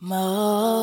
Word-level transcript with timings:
Mo. 0.00 0.77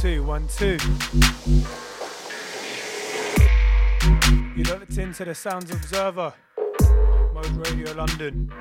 Two. 0.00 0.78
You 4.56 4.62
looked 4.64 4.96
into 4.96 5.24
the 5.24 5.34
Sounds 5.34 5.70
Observer, 5.72 6.32
Mode 7.34 7.66
Radio 7.66 7.92
London. 7.94 8.52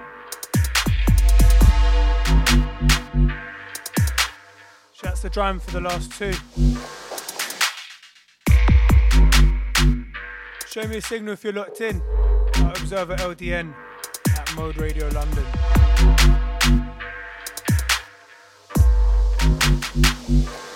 Shouts 4.93 5.21
to 5.21 5.29
Drum 5.29 5.59
for 5.59 5.71
the 5.71 5.81
last 5.81 6.11
two. 6.13 6.33
Show 10.67 10.87
me 10.87 10.97
a 10.97 11.01
signal 11.01 11.33
if 11.33 11.43
you're 11.43 11.53
locked 11.53 11.81
in. 11.81 12.01
Observer 12.55 13.15
LDN 13.17 13.75
at 14.29 14.55
Mode 14.55 14.77
Radio 14.77 15.07
London. 15.09 15.45
Yeah, 19.97 20.49
I'll 20.49 20.66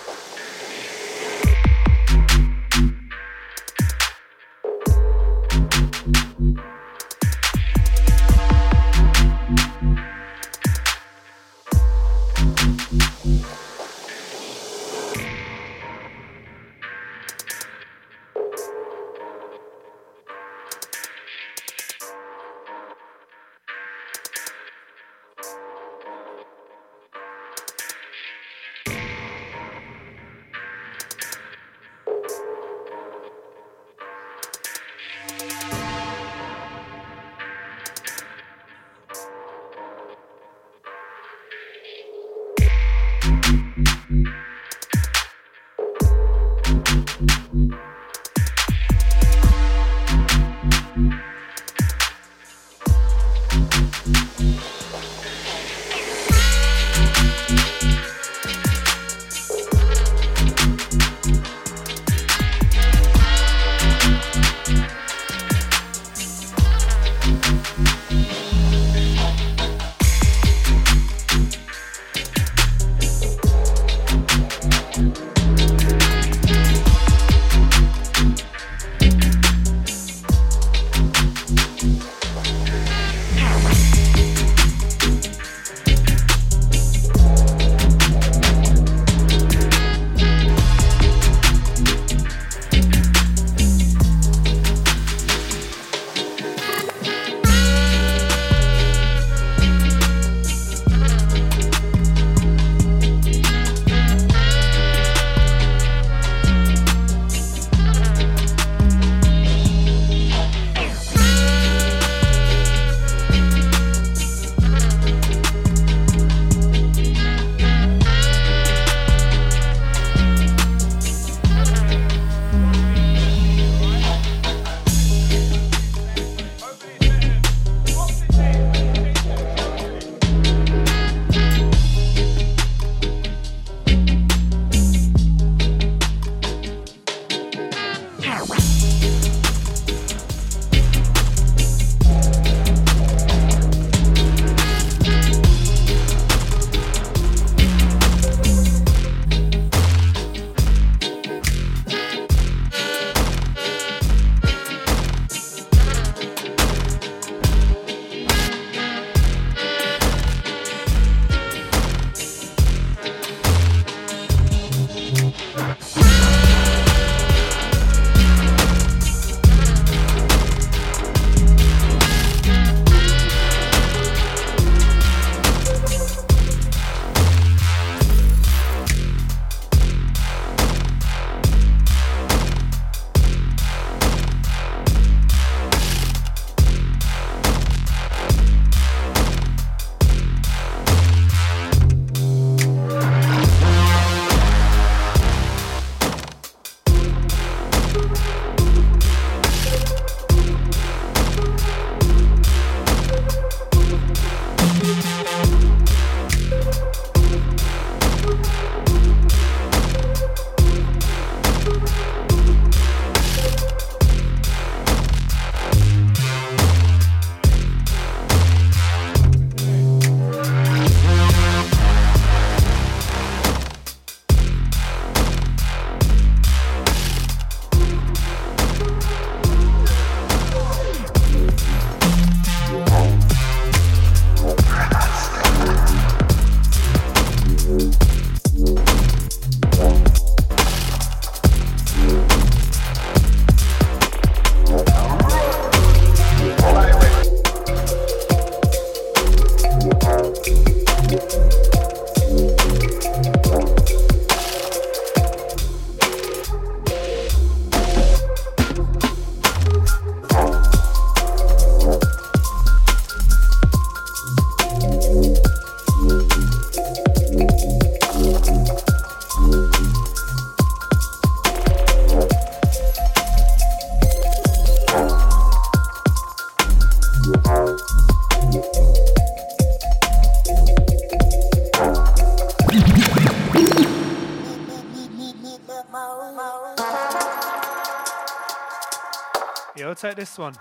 this 290.14 290.38
one. 290.38 290.54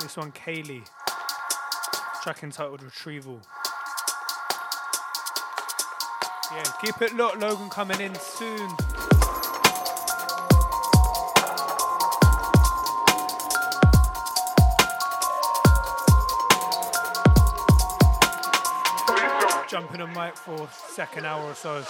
This 0.00 0.16
one, 0.16 0.32
Kaylee. 0.32 0.88
Track 2.22 2.42
entitled 2.42 2.82
Retrieval. 2.82 3.40
Yeah, 6.52 6.64
keep 6.80 7.00
it 7.02 7.14
locked. 7.14 7.38
Logan 7.38 7.68
coming 7.70 8.00
in 8.00 8.14
soon. 8.14 8.68
Jumping 19.68 20.00
on 20.00 20.12
mic 20.12 20.36
for 20.36 20.68
second 20.70 21.26
hour 21.26 21.42
or 21.42 21.54
so. 21.54 21.82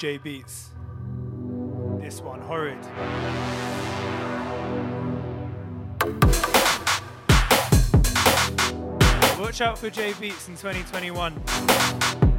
J 0.00 0.16
Beats. 0.16 0.70
This 2.00 2.22
one, 2.22 2.40
horrid. 2.40 2.78
Watch 9.38 9.60
out 9.60 9.76
for 9.76 9.90
J 9.90 10.14
Beats 10.18 10.48
in 10.48 10.56
2021. 10.56 12.29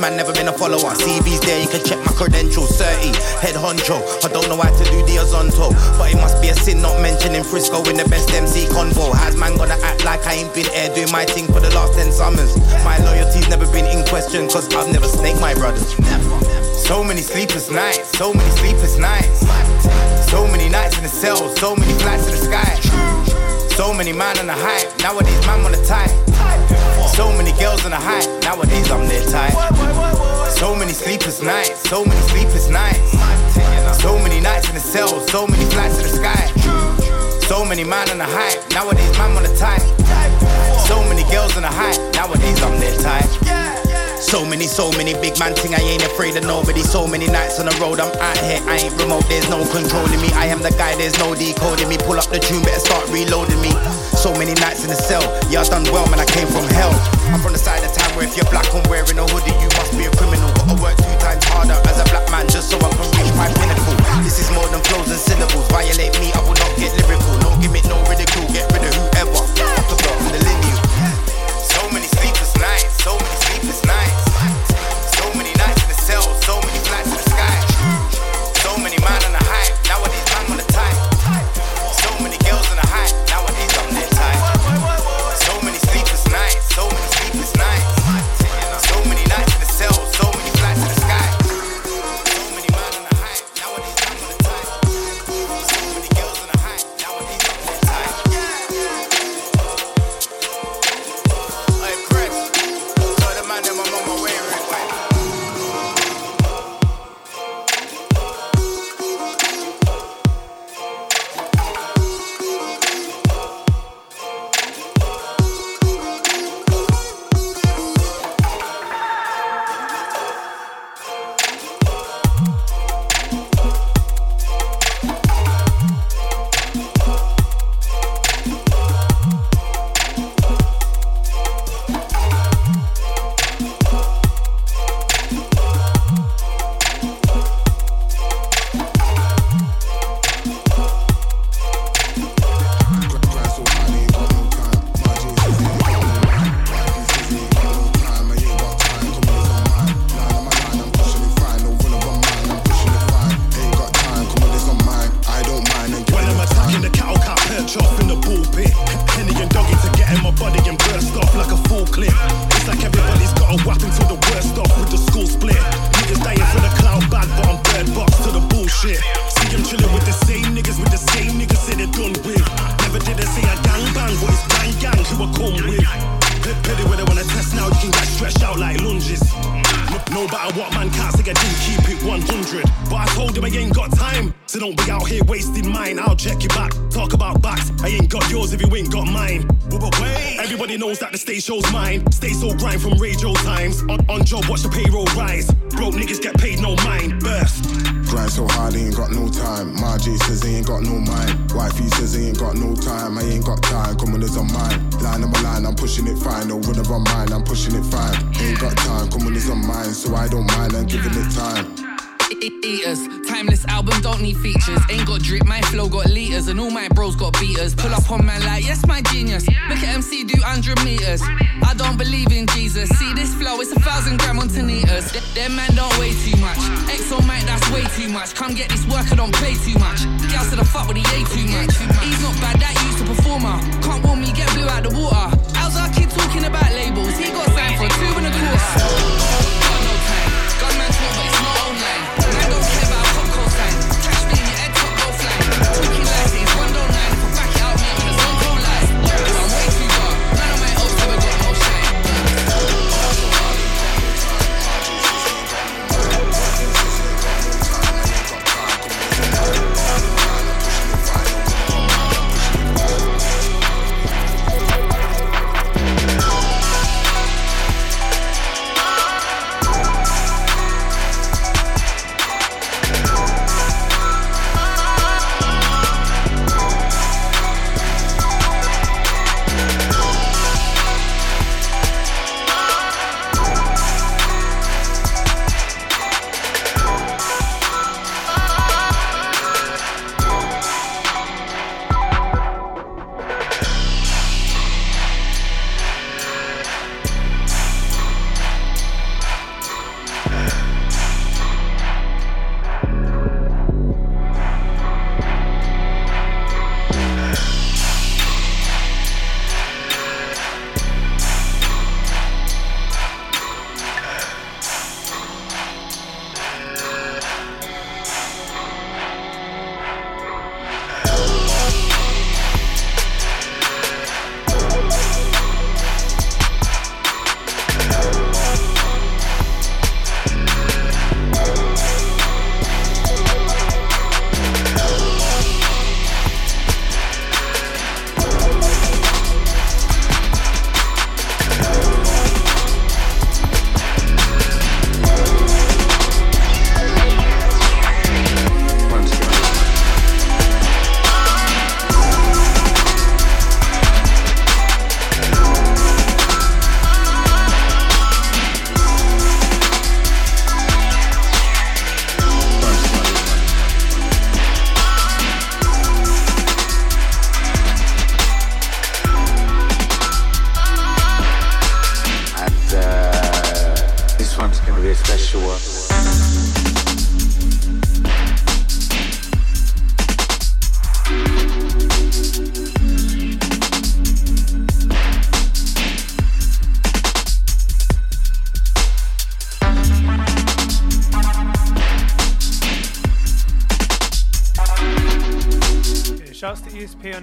Man, 0.00 0.16
never 0.16 0.32
been 0.32 0.48
a 0.48 0.52
follower. 0.52 0.92
CV's 0.92 1.40
there, 1.40 1.60
you 1.60 1.68
can 1.68 1.82
check 1.82 1.98
my 2.04 2.12
credentials. 2.12 2.76
30, 2.76 3.16
head 3.40 3.56
honcho. 3.56 3.96
I 4.24 4.28
don't 4.28 4.46
know 4.48 4.60
how 4.60 4.68
to 4.68 4.84
do 4.84 5.00
the 5.08 5.16
Azonto. 5.24 5.72
But 5.96 6.12
it 6.12 6.16
must 6.16 6.42
be 6.42 6.48
a 6.48 6.54
sin 6.54 6.82
not 6.82 7.00
mentioning 7.00 7.42
Frisco 7.42 7.82
in 7.88 7.96
the 7.96 8.04
best 8.04 8.30
MC 8.30 8.66
convo. 8.66 9.14
Has 9.16 9.36
man 9.36 9.56
gonna 9.56 9.78
act 9.80 10.04
like 10.04 10.26
I 10.26 10.34
ain't 10.34 10.52
been 10.52 10.68
air 10.74 10.94
doing 10.94 11.10
my 11.10 11.24
thing 11.24 11.46
for 11.46 11.60
the 11.60 11.72
last 11.72 11.94
10 11.94 12.12
summers? 12.12 12.56
My 12.84 12.98
loyalty's 13.08 13.48
never 13.48 13.64
been 13.72 13.86
in 13.86 14.04
question, 14.04 14.48
cause 14.48 14.68
I've 14.74 14.92
never 14.92 15.08
snaked 15.08 15.40
my 15.40 15.54
brothers. 15.54 15.96
So 16.76 17.02
many 17.02 17.22
sleepless 17.22 17.70
nights, 17.70 18.12
so 18.18 18.34
many 18.34 18.50
sleepless 18.60 18.98
nights. 18.98 19.15
Many 24.06 24.18
man 24.18 24.38
on 24.38 24.46
the 24.46 24.54
hype, 24.54 24.86
nowadays 25.02 25.46
man 25.48 25.66
on 25.66 25.72
the 25.72 25.82
type. 25.82 26.10
So 27.16 27.26
many 27.32 27.50
girls 27.58 27.84
in 27.84 27.90
the 27.90 27.96
high, 27.96 28.22
nowadays 28.42 28.88
I'm 28.88 29.08
their 29.08 29.24
type. 29.26 29.50
So 30.48 30.76
many 30.76 30.92
sleepless 30.92 31.42
nights, 31.42 31.88
so 31.88 32.04
many 32.04 32.20
sleepless 32.30 32.68
nights. 32.68 33.10
So 34.00 34.16
many 34.20 34.40
nights 34.40 34.68
in 34.68 34.76
the 34.76 34.80
cell, 34.80 35.08
so 35.26 35.44
many 35.48 35.64
flights 35.74 35.96
to 35.96 36.02
the 36.04 36.14
sky. 36.22 36.46
So 37.48 37.64
many 37.64 37.82
man 37.82 38.08
on 38.10 38.18
the 38.18 38.24
high, 38.24 38.54
nowadays 38.70 39.10
man 39.18 39.36
on 39.36 39.42
the 39.42 39.56
type. 39.56 39.82
So 40.86 41.02
many 41.10 41.24
girls 41.32 41.56
in 41.56 41.62
the 41.62 41.68
high, 41.68 41.96
nowadays 42.12 42.62
I'm 42.62 42.78
their 42.78 42.96
type. 43.02 43.75
So 44.16 44.44
many, 44.44 44.66
so 44.66 44.90
many 44.96 45.12
big 45.20 45.38
man 45.38 45.54
thing, 45.54 45.74
I 45.76 45.80
ain't 45.84 46.02
afraid 46.02 46.36
of 46.36 46.44
nobody. 46.44 46.80
So 46.80 47.06
many 47.06 47.28
nights 47.28 47.60
on 47.60 47.66
the 47.66 47.76
road, 47.76 48.00
I'm 48.00 48.10
out 48.16 48.38
here, 48.42 48.60
I 48.64 48.80
ain't 48.80 48.96
remote, 48.96 49.28
there's 49.28 49.48
no 49.48 49.60
controlling 49.68 50.20
me. 50.20 50.32
I 50.34 50.48
am 50.48 50.64
the 50.64 50.72
guy, 50.74 50.96
there's 50.96 51.16
no 51.20 51.34
decoding 51.36 51.88
me. 51.88 51.96
Pull 52.00 52.18
up 52.18 52.26
the 52.32 52.40
tune, 52.40 52.64
better 52.64 52.80
start 52.80 53.06
reloading 53.12 53.60
me. 53.60 53.70
So 54.16 54.32
many 54.34 54.56
nights 54.58 54.82
in 54.82 54.90
the 54.90 54.98
cell, 54.98 55.22
I 55.46 55.62
done 55.68 55.84
well, 55.92 56.08
man, 56.10 56.18
I 56.18 56.26
came 56.26 56.48
from 56.48 56.66
hell. 56.74 56.90
I'm 57.30 57.40
from 57.44 57.52
the 57.52 57.60
side 57.60 57.84
of 57.84 57.92
town 57.92 58.08
where 58.16 58.24
if 58.24 58.34
you're 58.34 58.48
black 58.48 58.66
and 58.74 58.82
wearing 58.88 59.20
a 59.20 59.24
hoodie, 59.28 59.54
you 59.60 59.68
must 59.78 59.92
be 59.94 60.08
a 60.08 60.12
criminal. 60.16 60.48
Gotta 60.58 60.80
work 60.80 60.96
two 60.96 61.16
times 61.22 61.44
harder 61.52 61.76
as 61.86 62.00
a 62.00 62.06
black 62.10 62.26
man 62.32 62.48
just 62.48 62.72
so 62.72 62.80
I 62.80 62.90
can 62.90 63.08
reach 63.20 63.32
my 63.36 63.52
pinnacle. 63.52 63.96
This 64.24 64.40
is 64.40 64.48
more 64.56 64.66
than 64.72 64.80
flows 64.88 65.12
and 65.12 65.20
syllables. 65.20 65.68
Violate 65.68 66.16
me, 66.18 66.32
I 66.32 66.40
will 66.42 66.56
not 66.56 66.72
get 66.80 66.90
lyrical. 66.98 67.36
No 67.44 67.52
gimmick, 67.60 67.84
no 67.86 68.00
ridicule, 68.08 68.48
get 68.50 68.64
rid 68.72 68.82
of 68.82 68.92
whoever. 68.96 69.38
Off 69.38 69.86
the 69.86 69.96
block, 70.00 70.18
the 70.32 70.40
lineal. 70.40 70.80
So 71.62 71.84
many 71.92 72.08
sleepless 72.08 72.56
nights, 72.56 72.90
so 73.04 73.14
many 73.14 73.36
sleepless 73.46 73.84
nights. 73.84 74.05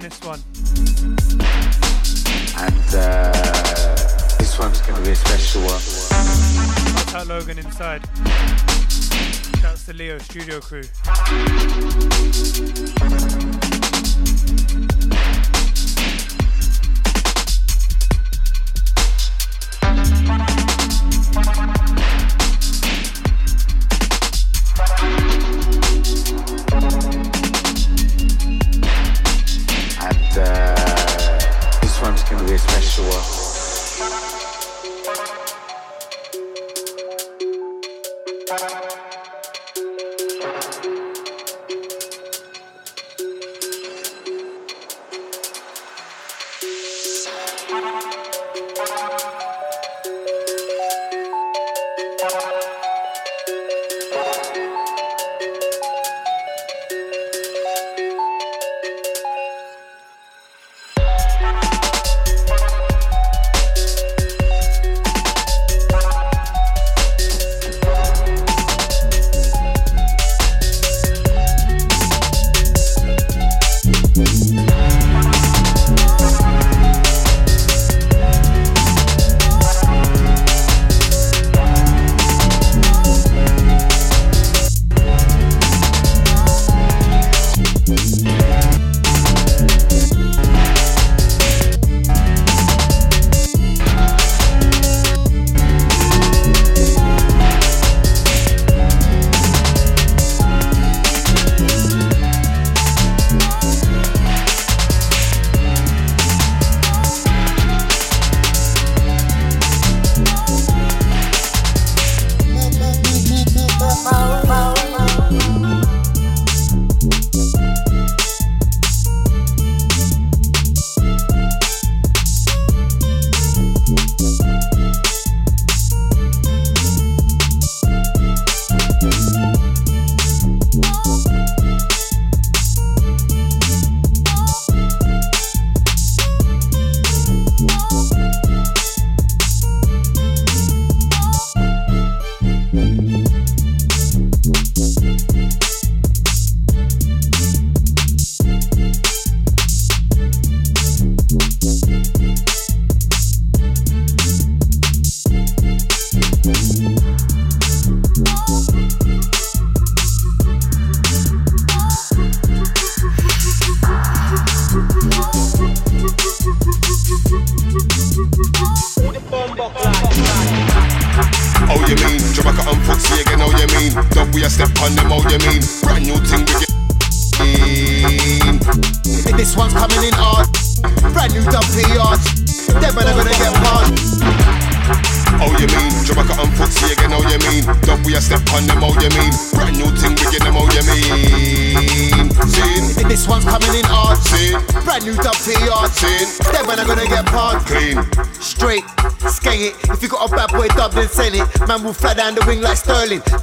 This 0.04 0.20
one. 0.22 0.43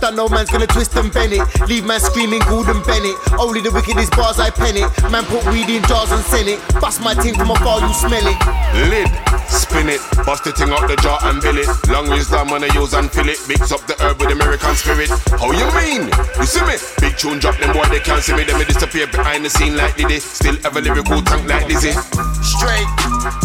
Sterling. 0.01 0.17
Don't 0.17 0.31
man's 0.31 0.49
gonna 0.49 0.67
twist 0.67 0.95
and 0.95 1.13
bend 1.13 1.33
it. 1.33 1.69
Leave 1.69 1.85
man 1.85 1.99
screaming 1.99 2.41
Gordon 2.49 2.81
Bennett. 2.83 3.15
Only 3.37 3.61
the 3.61 3.71
wickedest 3.71 4.11
bars 4.17 4.39
I 4.39 4.49
pen 4.49 4.75
it. 4.75 4.89
Man 5.11 5.23
put 5.25 5.45
weed 5.53 5.69
in 5.69 5.83
jars 5.85 6.11
and 6.11 6.23
send 6.25 6.49
it. 6.49 6.59
Bust 6.81 7.01
my 7.01 7.13
team 7.13 7.35
from 7.35 7.51
afar, 7.51 7.81
you 7.81 7.93
smell 7.93 8.25
it. 8.25 8.37
Lid, 8.89 9.09
spin 9.45 9.89
it, 9.89 10.01
bust 10.25 10.43
the 10.43 10.51
thing 10.51 10.73
up 10.73 10.89
the 10.89 10.97
jar 10.97 11.19
and 11.29 11.41
bill 11.41 11.57
it. 11.57 11.69
Long 11.87 12.09
wisdom 12.09 12.49
when 12.49 12.63
I 12.63 12.73
use 12.73 12.93
and 12.93 13.11
fill 13.11 13.29
it. 13.29 13.37
Mix 13.47 13.71
up 13.71 13.85
the 13.85 13.95
herb 14.01 14.19
with 14.19 14.31
American 14.31 14.75
spirit. 14.75 15.09
How 15.37 15.53
you 15.53 15.69
mean? 15.77 16.09
You 16.39 16.45
see 16.49 16.65
me? 16.65 16.75
Big 16.99 17.17
tune 17.17 17.37
drop 17.37 17.57
them 17.61 17.73
boy 17.73 17.85
they 17.93 18.01
can't 18.01 18.23
see 18.23 18.33
me. 18.33 18.43
Them 18.43 18.57
me 18.57 18.65
disappear 18.65 19.05
behind 19.07 19.45
the 19.45 19.49
scene 19.49 19.77
like 19.77 19.95
Diddy. 19.95 20.19
Still 20.19 20.57
have 20.65 20.75
a 20.75 20.81
lyrical 20.81 21.21
tank 21.21 21.45
like 21.47 21.67
Dizzy. 21.67 21.93
Straight, 22.41 22.89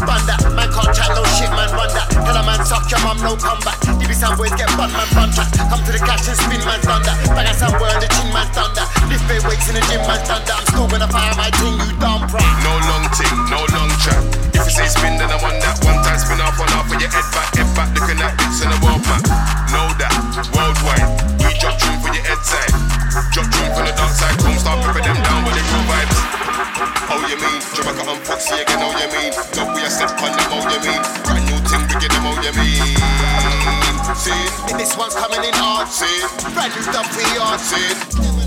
banda. 0.08 0.40
Man 0.56 0.72
can't 0.72 0.92
chat 0.96 1.12
no 1.12 1.22
shit, 1.36 1.52
man 1.52 1.68
run 1.76 1.92
that. 1.92 2.08
Tell 2.08 2.36
a 2.36 2.42
man 2.48 2.64
suck 2.64 2.88
your 2.90 3.00
mum, 3.04 3.20
no 3.20 3.36
comeback. 3.36 3.95
DB 4.16 4.24
some 4.24 4.36
boys 4.36 4.50
get 4.56 4.68
bun, 4.76 4.88
man 4.92 5.28
that. 5.36 5.48
Come 5.68 5.82
to 5.84 5.92
the 5.92 6.00
cash 6.00 6.28
and 6.28 6.36
spin, 6.36 6.60
done 6.64 7.02
that. 7.04 7.16
Bang 7.36 7.48
at 7.48 7.56
somewhere 7.56 7.92
on 7.92 8.00
the 8.00 8.08
chin, 8.08 8.32
done 8.32 8.72
that. 8.72 8.88
Lift 9.08 9.24
big 9.28 9.42
weights 9.44 9.68
in 9.68 9.76
the 9.76 9.82
gym, 9.88 10.00
man 10.08 10.20
that. 10.24 10.48
I'm 10.48 10.64
still 10.64 10.88
gonna 10.88 11.08
fire 11.08 11.34
my 11.36 11.50
thing, 11.52 11.76
you 11.76 11.92
dumb 12.00 12.24
prat. 12.28 12.44
No 12.64 12.72
long 12.88 13.04
thing, 13.12 13.36
no 13.52 13.60
long 13.76 13.90
chat. 14.00 14.20
If 14.56 14.64
you 14.64 14.72
say 14.72 14.88
spin, 14.88 15.20
then 15.20 15.28
I 15.28 15.38
want 15.40 15.60
that. 15.60 15.76
One 15.84 16.00
time 16.00 16.18
spin 16.18 16.40
off, 16.40 16.56
one 16.56 16.72
off 16.72 16.88
for 16.88 16.96
your 16.96 17.12
head 17.12 17.28
back, 17.32 17.48
head 17.52 17.68
back. 17.76 17.88
Looking 17.92 18.20
at 18.24 18.32
bits 18.40 18.64
in 18.64 18.68
the 18.72 18.78
world 18.80 19.04
map. 19.04 19.22
Know 19.72 19.86
that, 20.00 20.12
worldwide. 20.52 21.06
We 21.44 21.52
drop 21.60 21.76
tune 21.76 22.00
for 22.00 22.10
your 22.12 22.24
head 22.24 22.40
side. 22.40 22.72
Drop 23.36 23.46
tune 23.52 23.70
from 23.76 23.84
the 23.84 23.94
dark 23.96 24.12
side. 24.16 24.36
Come 24.40 24.56
start 24.56 24.80
pepper 24.80 25.04
them 25.04 25.18
down 25.20 25.44
with 25.44 25.56
the 25.60 25.64
real 25.64 25.84
vibes. 25.92 26.18
How 27.06 27.20
you 27.20 27.36
mean? 27.36 27.60
Jamaica 27.76 28.02
and 28.08 28.20
Foxy 28.24 28.56
again, 28.56 28.80
how 28.80 28.92
you 28.96 29.08
mean? 29.12 29.32
Dub 29.52 29.76
we 29.76 29.84
a 29.84 29.90
step 29.92 30.16
on 30.18 30.32
them, 30.32 30.46
how 30.48 30.64
you 30.64 30.80
mean? 30.82 31.02
We 31.30 31.45
get 32.00 32.10
them, 32.10 32.22
how 32.22 32.34
you 32.42 32.52
mean? 32.52 32.82
See? 34.16 34.76
This 34.76 34.96
one's 34.96 35.14
coming 35.14 35.42
in 35.44 35.54
hard. 35.54 35.88
See? 35.88 36.20
Brand 36.54 36.72
new 36.74 36.92
dub 36.92 37.06
for 37.06 37.22
yard. 37.34 37.60
See? 37.60 38.45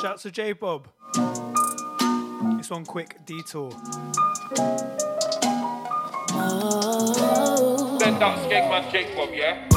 Shouts 0.00 0.22
to 0.22 0.30
J 0.30 0.52
Bob. 0.52 0.88
This 2.56 2.70
one 2.70 2.84
quick 2.84 3.24
detour. 3.26 3.70
Send 8.00 8.20
that 8.20 8.38
Skegman 8.48 8.90
Jake 8.92 9.16
Bob, 9.16 9.30
yeah? 9.32 9.73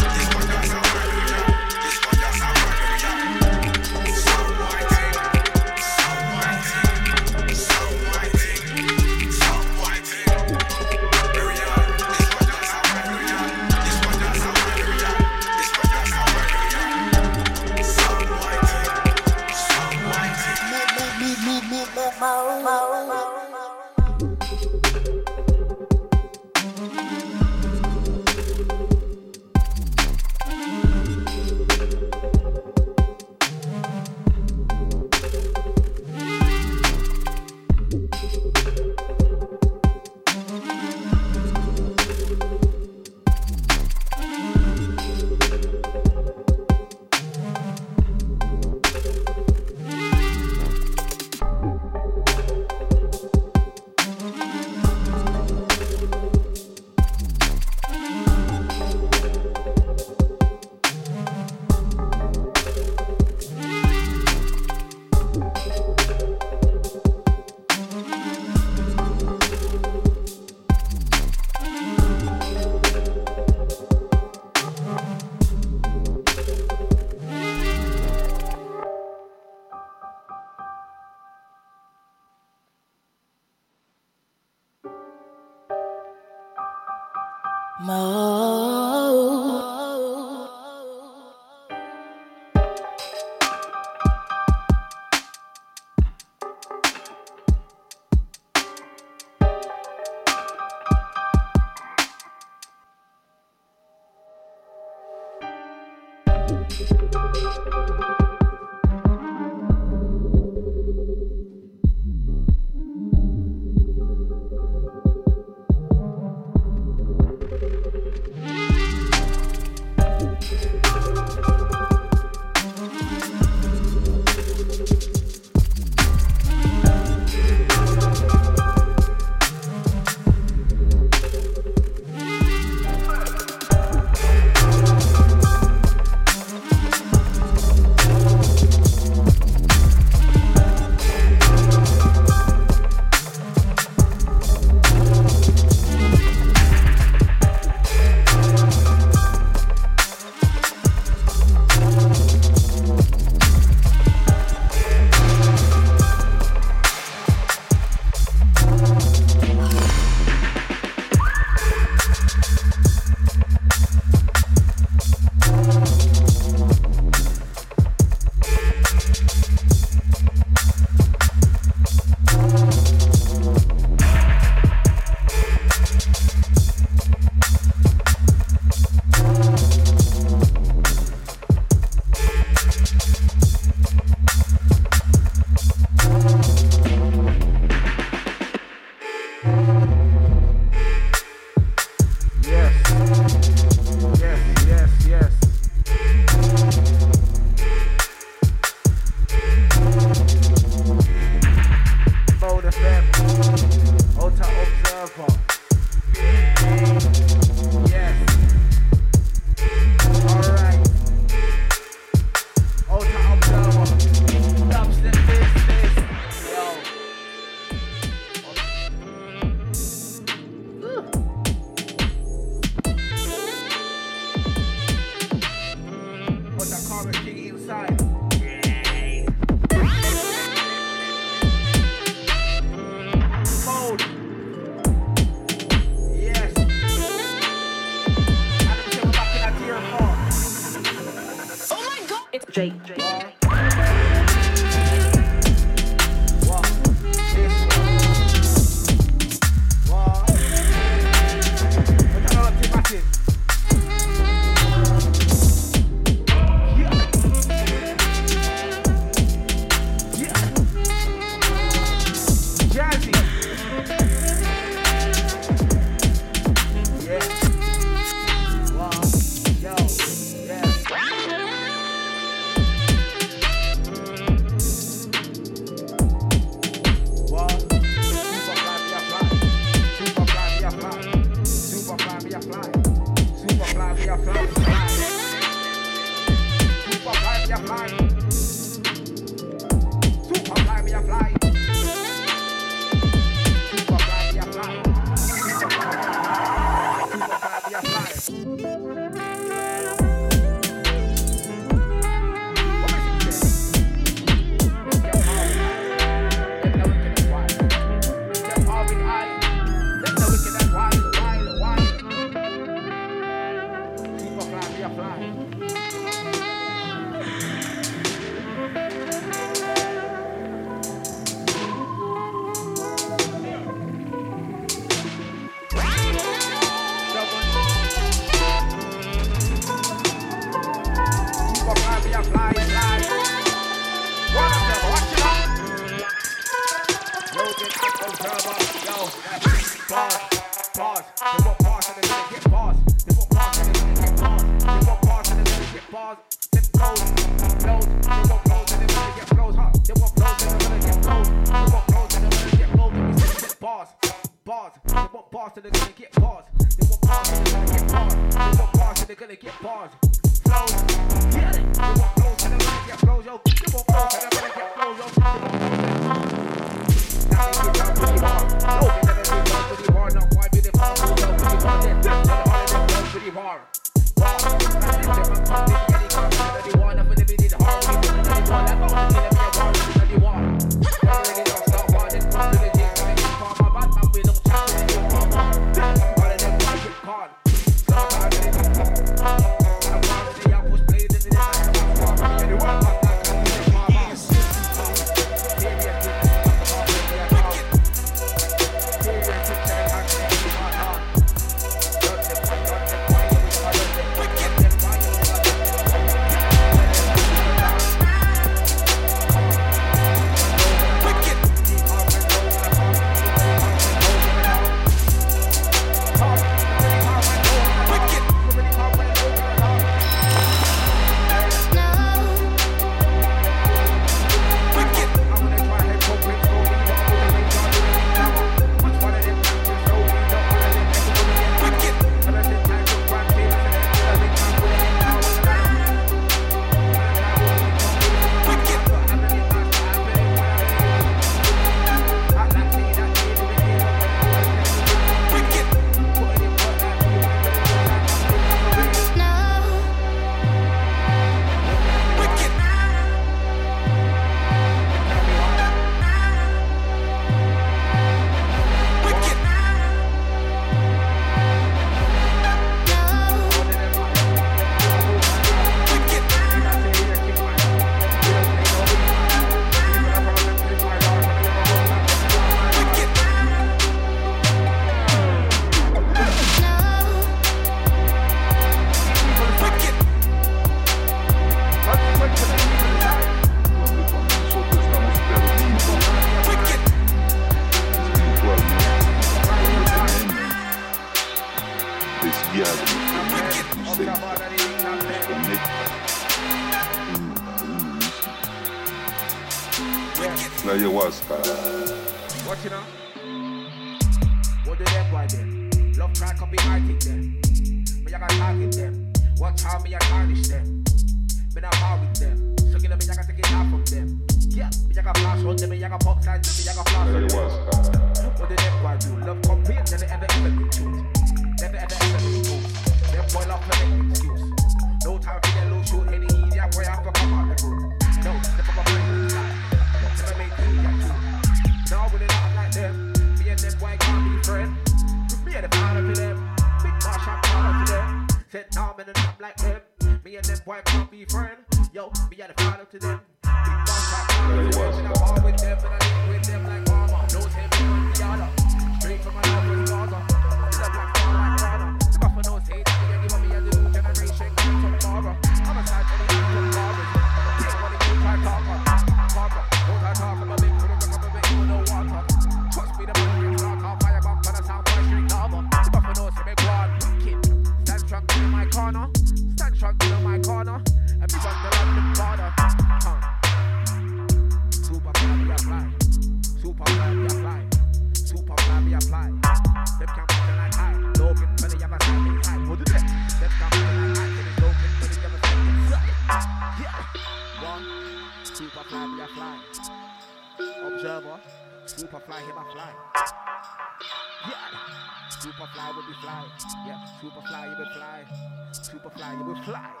Fly 599.65 600.00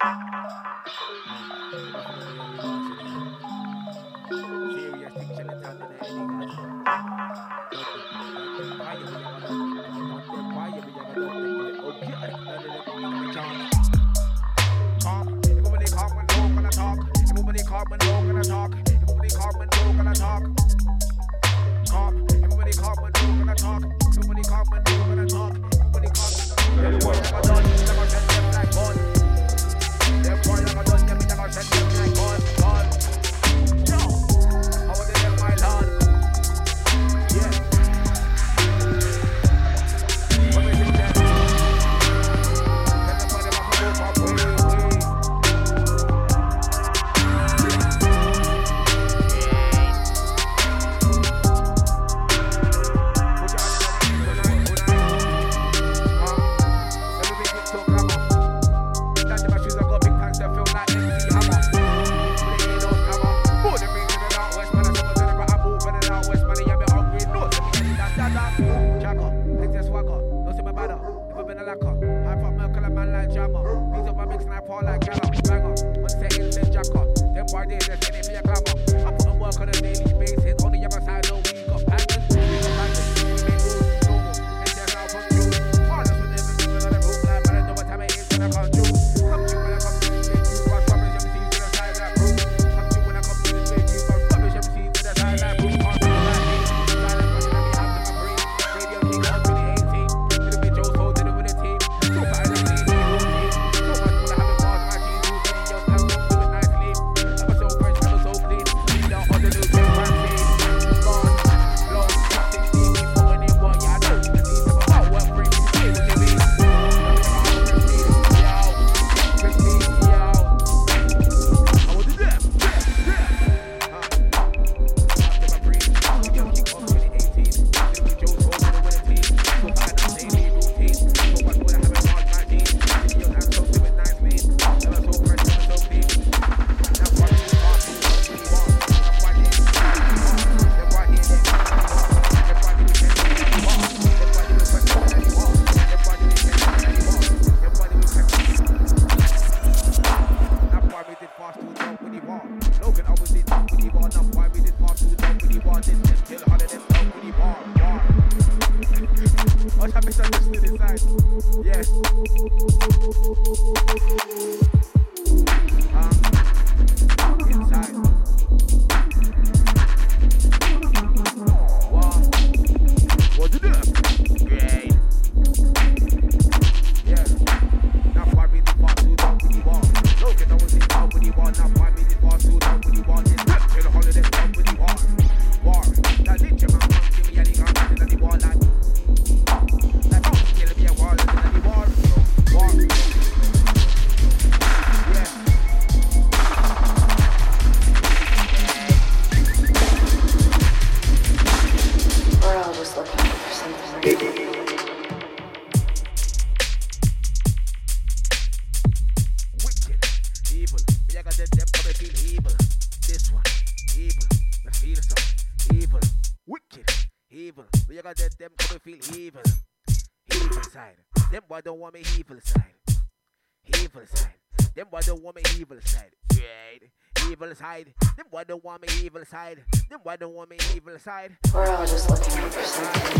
side. 231.01 231.35
We're 231.51 231.65
all 231.65 231.81
just 231.81 232.09
looking 232.11 232.37
out 232.37 232.53
for 232.53 232.61
something. 232.61 233.17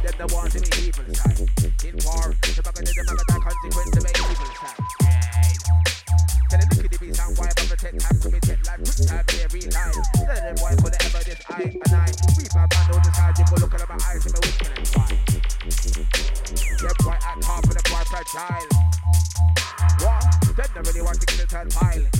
Them 0.00 0.16
the 0.16 0.32
ones 0.32 0.56
in 0.56 0.64
the 0.64 0.72
evil 0.80 1.04
side. 1.12 1.44
In 1.84 2.00
war, 2.08 2.32
the 2.40 2.64
bugger 2.64 2.80
did 2.80 2.96
the 2.96 3.04
bugger 3.04 3.20
that 3.28 3.40
consequence 3.44 3.92
of 4.00 4.08
evil 4.08 4.48
side. 4.56 4.80
Tell 6.48 6.56
them 6.56 6.68
the 6.72 6.88
kiddies 6.88 7.20
and 7.20 7.36
why 7.36 7.52
the 7.52 7.76
take 7.76 8.00
time 8.00 8.16
to 8.16 8.32
be 8.32 8.40
take 8.40 8.64
life, 8.64 8.80
quick 8.80 8.96
time, 9.04 9.28
every 9.44 9.60
time. 9.60 9.92
Tell 9.92 10.40
them 10.40 10.56
why 10.64 10.72
could 10.80 10.88
they 10.88 11.04
ever 11.04 11.20
this 11.20 11.44
eye 11.52 11.68
and 11.68 11.84
eye. 11.92 12.16
We 12.32 12.48
bad 12.48 12.68
man 12.72 12.96
on 12.96 13.04
the 13.04 13.12
side, 13.12 13.36
people 13.36 13.60
looking 13.60 13.80
at 13.84 13.88
my 13.92 14.00
eyes 14.00 14.24
and 14.24 14.32
my 14.32 14.40
wicked 14.40 14.72
and 14.72 14.88
why. 14.96 15.20
Them 16.80 16.96
boy 17.04 17.12
act 17.20 17.44
half 17.44 17.64
and 17.68 17.76
the 17.76 17.84
boy 17.92 18.04
fragile. 18.08 18.72
What? 20.00 20.24
Then 20.56 20.64
they 20.72 20.80
really 20.80 21.04
want 21.04 21.20
to 21.20 21.28
kill 21.28 21.44
and 21.60 21.68
pile. 21.68 22.19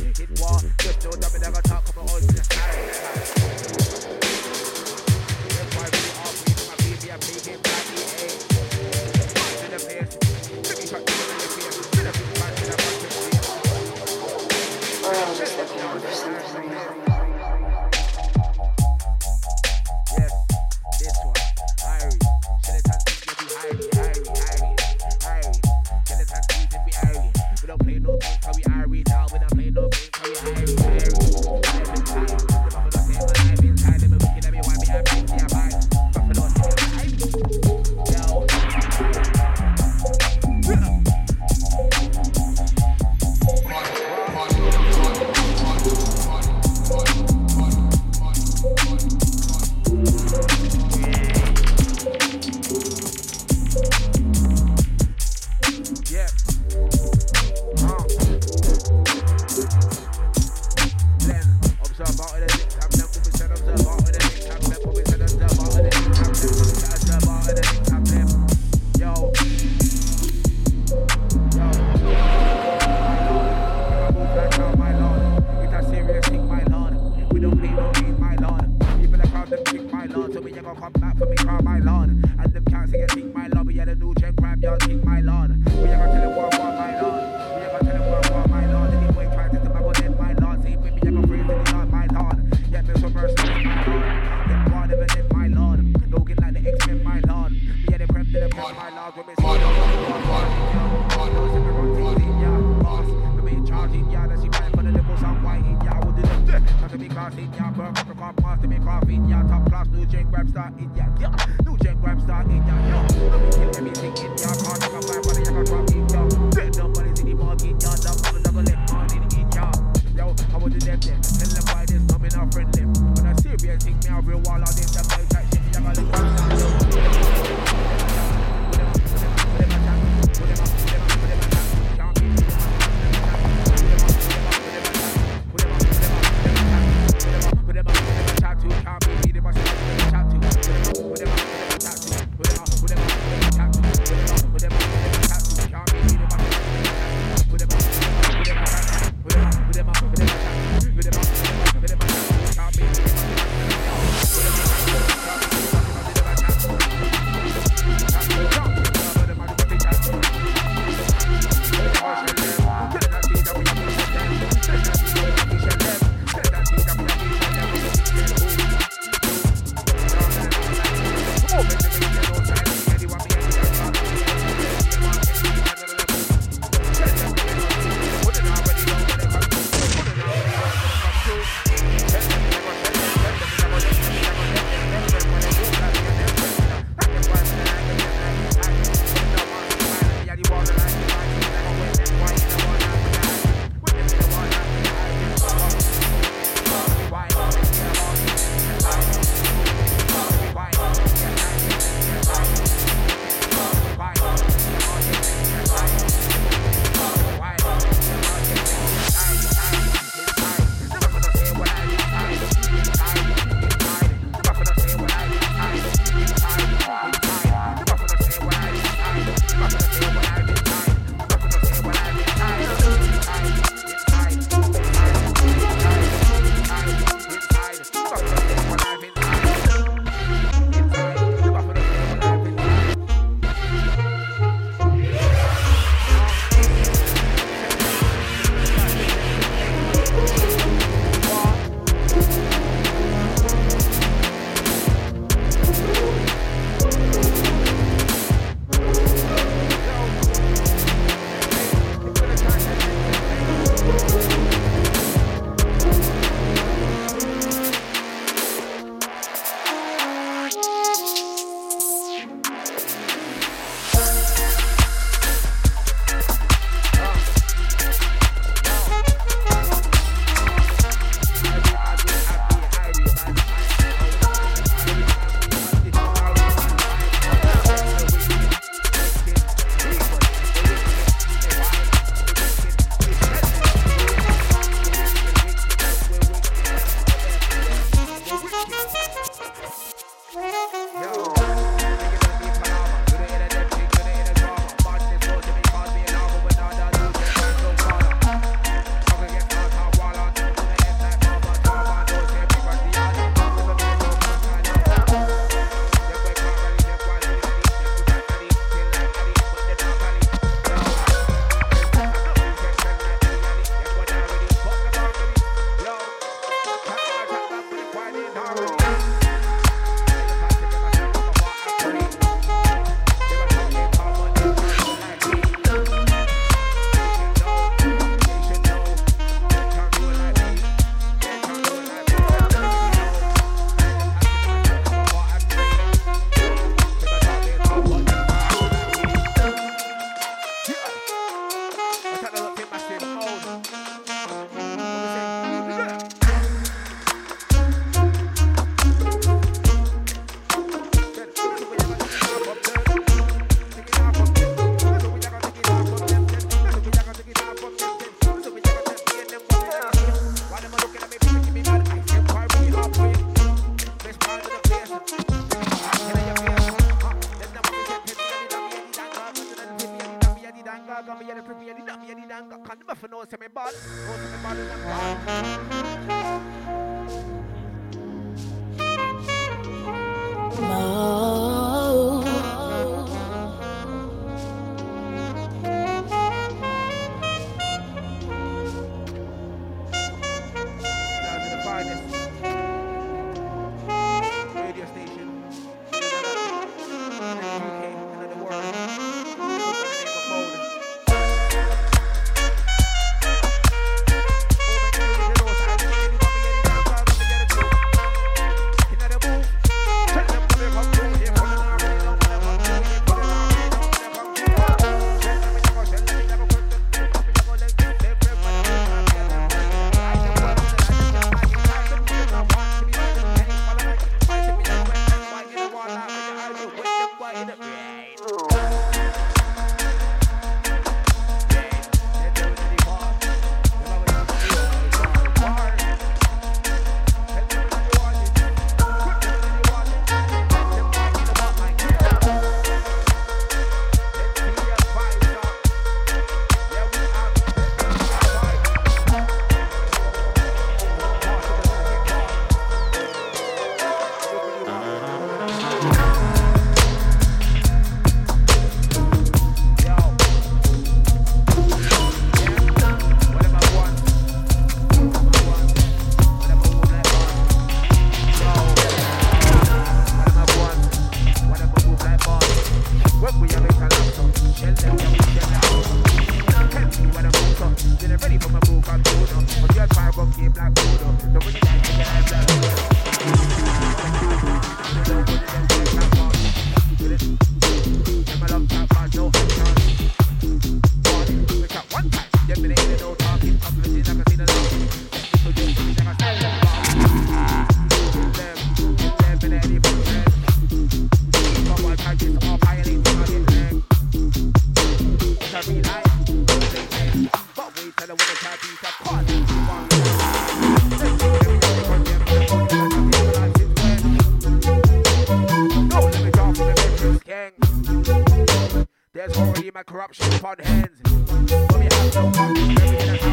Corruption 519.91 520.33
upon 520.35 520.57
hands. 520.61 521.01
But 521.03 521.81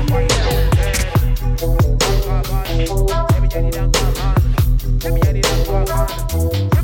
right 0.09 0.27
now. 0.27 0.77
Let 3.29 3.41
me 3.41 3.47
get 3.47 3.63
it 3.63 3.77
on. 3.77 3.91
Let 5.03 5.13
me 5.13 5.19
get 5.19 5.35
it 5.35 5.69
on. 5.69 6.76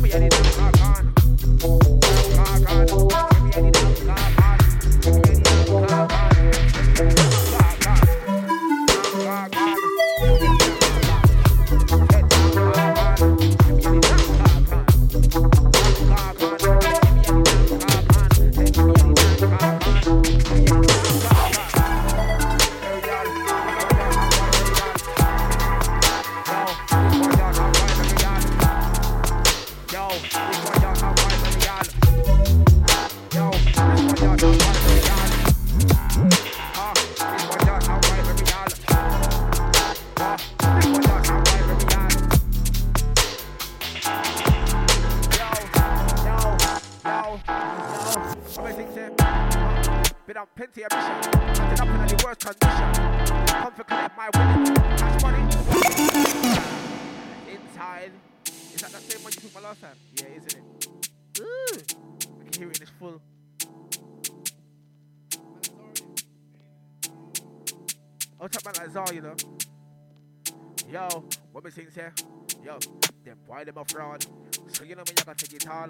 All. 75.84 75.90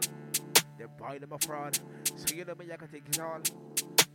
Them 0.78 0.90
boy 0.98 1.20
them 1.20 1.32
a 1.32 1.40
fraud. 1.40 1.80
So 2.16 2.36
you 2.36 2.46
know 2.46 2.56
me, 2.56 2.66
I 2.72 2.78
can 2.78 2.88
take 2.88 3.08
it 3.08 3.20
all. 3.20 3.40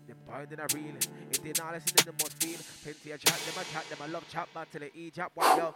Them 0.07 0.17
boy 0.27 0.47
them 0.49 0.61
a 0.61 0.75
real. 0.75 0.95
If 1.31 1.43
they 1.43 1.53
not 1.63 1.73
listen, 1.75 1.93
then 1.97 2.05
they 2.07 2.25
must 2.25 2.43
feel. 2.43 2.59
Plenty 2.83 3.13
of 3.13 3.21
chat, 3.21 3.39
them 3.39 3.63
a 3.63 3.73
chat, 3.73 3.85
them 3.89 3.99
a 4.09 4.13
love 4.13 4.29
chat, 4.29 4.49
man, 4.55 4.67
till 4.71 4.81
they 4.81 4.91
eat 4.95 5.15
chat. 5.15 5.31
What 5.35 5.57
yo? 5.57 5.75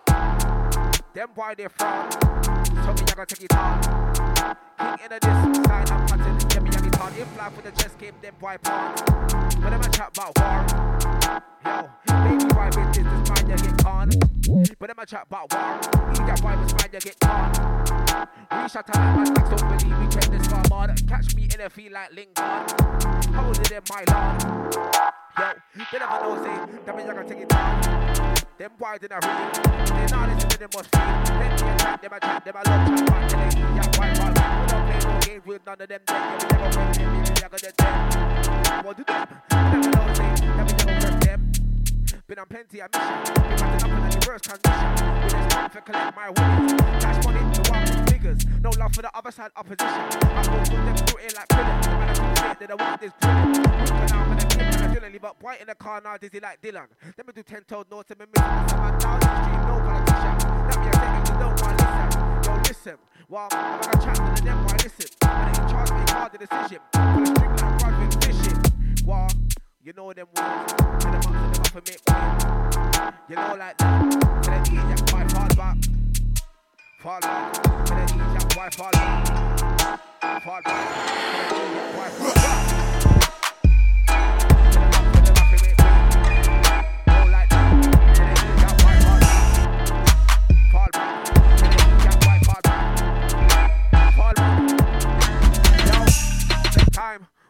Them 1.15 1.29
boy 1.35 1.55
they 1.57 1.69
fraud. 1.69 2.13
So 2.13 2.93
me, 2.93 3.03
I 3.09 3.15
can 3.15 3.27
take 3.27 3.43
it 3.45 3.55
all. 3.55 4.12
King 4.43 4.99
in 5.05 5.13
a 5.13 5.21
this 5.21 5.65
side, 5.67 5.91
I'm 5.91 6.09
cutting. 6.09 6.51
Yeah, 6.51 6.61
me, 6.61 6.71
I 6.71 6.81
get 6.81 7.01
on. 7.01 7.13
If 7.15 7.37
life 7.39 7.57
with 7.57 7.65
the 7.65 7.83
chest 7.83 7.99
came, 7.99 8.15
them 8.21 8.35
boy 8.41 8.57
pawn. 8.63 8.95
But 8.97 9.71
them 9.71 9.81
a 9.81 9.89
chat 9.89 10.11
about 10.17 10.37
war. 10.39 10.67
Yo, 11.65 11.91
baby, 12.25 12.45
why 12.55 12.67
with 12.67 12.93
this, 12.93 13.05
this 13.05 13.23
man, 13.31 13.51
you 13.51 13.57
get 13.57 13.85
con. 13.85 14.11
But 14.79 14.87
them 14.89 14.99
a 14.99 15.07
chat 15.07 15.27
about 15.27 15.53
war. 15.53 15.79
Eat 16.11 16.27
that 16.27 16.43
boy, 16.43 16.57
this 16.63 16.75
man, 16.75 16.91
you 16.93 16.99
get 16.99 17.21
con. 17.21 17.53
We 18.63 18.69
shut 18.69 18.97
out 18.97 19.17
my 19.17 19.25
stacks, 19.25 19.49
don't 19.49 19.79
believe 19.79 19.99
we 19.99 20.07
check 20.09 20.25
this 20.25 20.47
far, 20.49 20.65
man. 20.71 20.97
Catch 21.07 21.37
me 21.37 21.49
in 21.55 21.61
a 21.61 21.71
feel 21.71 21.93
like 21.93 22.13
Lingard. 22.13 22.71
Is 23.53 23.69
them, 23.69 23.83
my 23.91 24.05
lord? 24.11 25.13
Yo, 25.39 25.45
they 25.91 25.99
never 25.99 26.21
know, 26.21 26.45
say, 26.45 26.83
that 26.85 26.95
means 26.95 27.09
I 27.09 27.15
can 27.15 27.27
take 27.27 27.39
it 27.39 27.49
down. 27.49 27.81
Them 28.59 28.71
boys 28.79 28.99
in 29.01 29.13
a 29.13 29.17
real. 29.17 29.49
They 29.89 30.07
not 30.13 30.29
listen 30.29 30.49
to 30.51 30.59
them 30.59 30.69
must 30.75 30.91
feel. 30.93 31.01
Them 31.01 31.39
they 31.41 31.57
chat, 31.57 32.03
them 32.03 32.13
a 32.13 32.21
chat, 32.21 32.45
them 32.45 32.55
a 32.55 32.59
love 32.69 32.85
chat, 32.87 33.11
man. 33.11 33.29
They 33.33 33.49
eat 33.49 33.73
that 33.81 33.97
white 33.97 34.17
ball. 34.19 34.29
We 34.29 34.67
don't 34.69 34.85
play 34.85 35.01
no 35.01 35.21
games 35.21 35.47
with 35.47 35.65
none 35.65 35.81
of 35.81 35.89
them. 35.89 36.01
Then 36.07 36.17
yeah, 36.17 36.37
we 36.37 36.45
never 36.53 36.69
win 36.77 36.93
them, 36.93 37.09
we 37.13 37.21
never 37.41 37.57
get 37.57 37.77
them. 37.79 38.85
What 38.85 38.97
do 38.99 39.05
them? 39.05 39.29
They 39.49 39.57
never 39.57 39.89
know, 39.89 40.05
say, 40.13 40.29
that 40.37 40.65
means 40.69 40.83
I 40.83 40.85
can 40.85 41.01
hurt 41.01 41.21
them. 41.23 41.53
Been 42.29 42.39
on 42.39 42.47
plenty 42.47 42.81
of 42.83 42.91
mission. 42.93 43.25
Been 43.25 43.57
batting 43.57 43.91
up 43.91 44.13
in 44.13 44.21
the 44.21 44.27
worst 44.29 44.45
condition. 44.45 44.91
With 45.23 45.33
this 45.33 45.47
time 45.49 45.71
for 45.71 45.81
collect 45.81 46.17
my 46.17 46.29
winnings. 46.29 46.73
Cash 47.03 47.25
money, 47.25 47.41
one 47.41 47.83
with 47.89 48.11
figures. 48.11 48.41
No 48.61 48.71
love 48.79 48.93
for 48.95 49.01
the 49.01 49.11
other 49.17 49.31
side 49.31 49.51
opposition. 49.57 49.89
I 49.89 50.45
go 50.45 50.59
with 50.61 50.69
them 50.69 50.97
through 50.97 51.25
it 51.25 51.35
like 51.35 51.49
pillars. 51.49 51.87
The 51.87 51.91
man 51.91 52.09
I 52.09 52.13
do 52.13 52.51
it, 52.51 52.59
they 52.61 52.67
don't 52.67 52.81
want 52.81 53.01
this 53.01 53.13
out 53.23 54.32
chilling, 55.03 55.13
leave 55.13 55.25
up 55.25 55.43
white 55.43 55.61
in 55.61 55.67
the 55.67 55.75
car 55.75 56.01
now, 56.03 56.17
dizzy 56.17 56.41
like 56.41 56.61
Dylan. 56.61 56.87
Let 57.17 57.27
me 57.27 57.33
do 57.35 57.43
ten 57.43 57.65
toed 57.65 57.91
notes 57.91 58.11
and 58.11 58.21
me 58.21 58.27
no 58.27 58.43
politician. 58.43 60.39
That 60.69 60.79
me 60.79 60.91
a 61.39 61.51
listen. 61.75 62.45
Yo, 62.45 62.53
listen. 62.69 62.97
While 63.29 63.49
I'm 63.53 63.81
like 63.81 63.95
a 63.95 63.99
chapter 63.99 64.37
to 64.37 64.43
them, 64.43 64.67
listen. 64.67 65.07
And 65.23 65.55
they 65.55 65.73
charge 65.73 65.91
me 65.91 66.05
hard 66.09 66.33
the 66.33 66.39
decision. 66.39 66.79
I 66.95 66.97
drink 67.17 67.39
like 67.39 67.83
Rod 67.83 67.95
with 68.01 68.25
fishing. 68.25 68.59
While 69.05 69.31
you 69.83 69.93
know 69.93 70.13
them 70.13 70.27
words, 70.37 70.73
them 70.73 71.15
up 71.15 71.77
and 71.77 71.89
make. 71.89 72.03
You 73.29 73.37
know 73.37 73.57
like 73.59 73.79
that. 73.79 74.43
Tell 74.43 74.63
them 74.63 74.75
eat 74.75 74.97
that 74.97 75.11
fight 75.11 75.33
hard 75.33 75.57
back. 75.57 75.77
Fall 77.01 77.21
back. 77.21 77.53
Tell 77.63 78.07
them 78.07 78.19
that 78.19 78.75
fall 78.75 78.91
back. 78.93 80.43
Fall 80.43 80.61
back. 80.63 81.49
Tell 81.49 81.59
them 81.59 81.75
that 81.75 82.13
fall 82.13 82.35
back. 82.35 82.82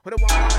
With 0.04 0.14
a 0.14 0.16
one 0.20 0.32
on 0.32 0.48
the 0.48 0.58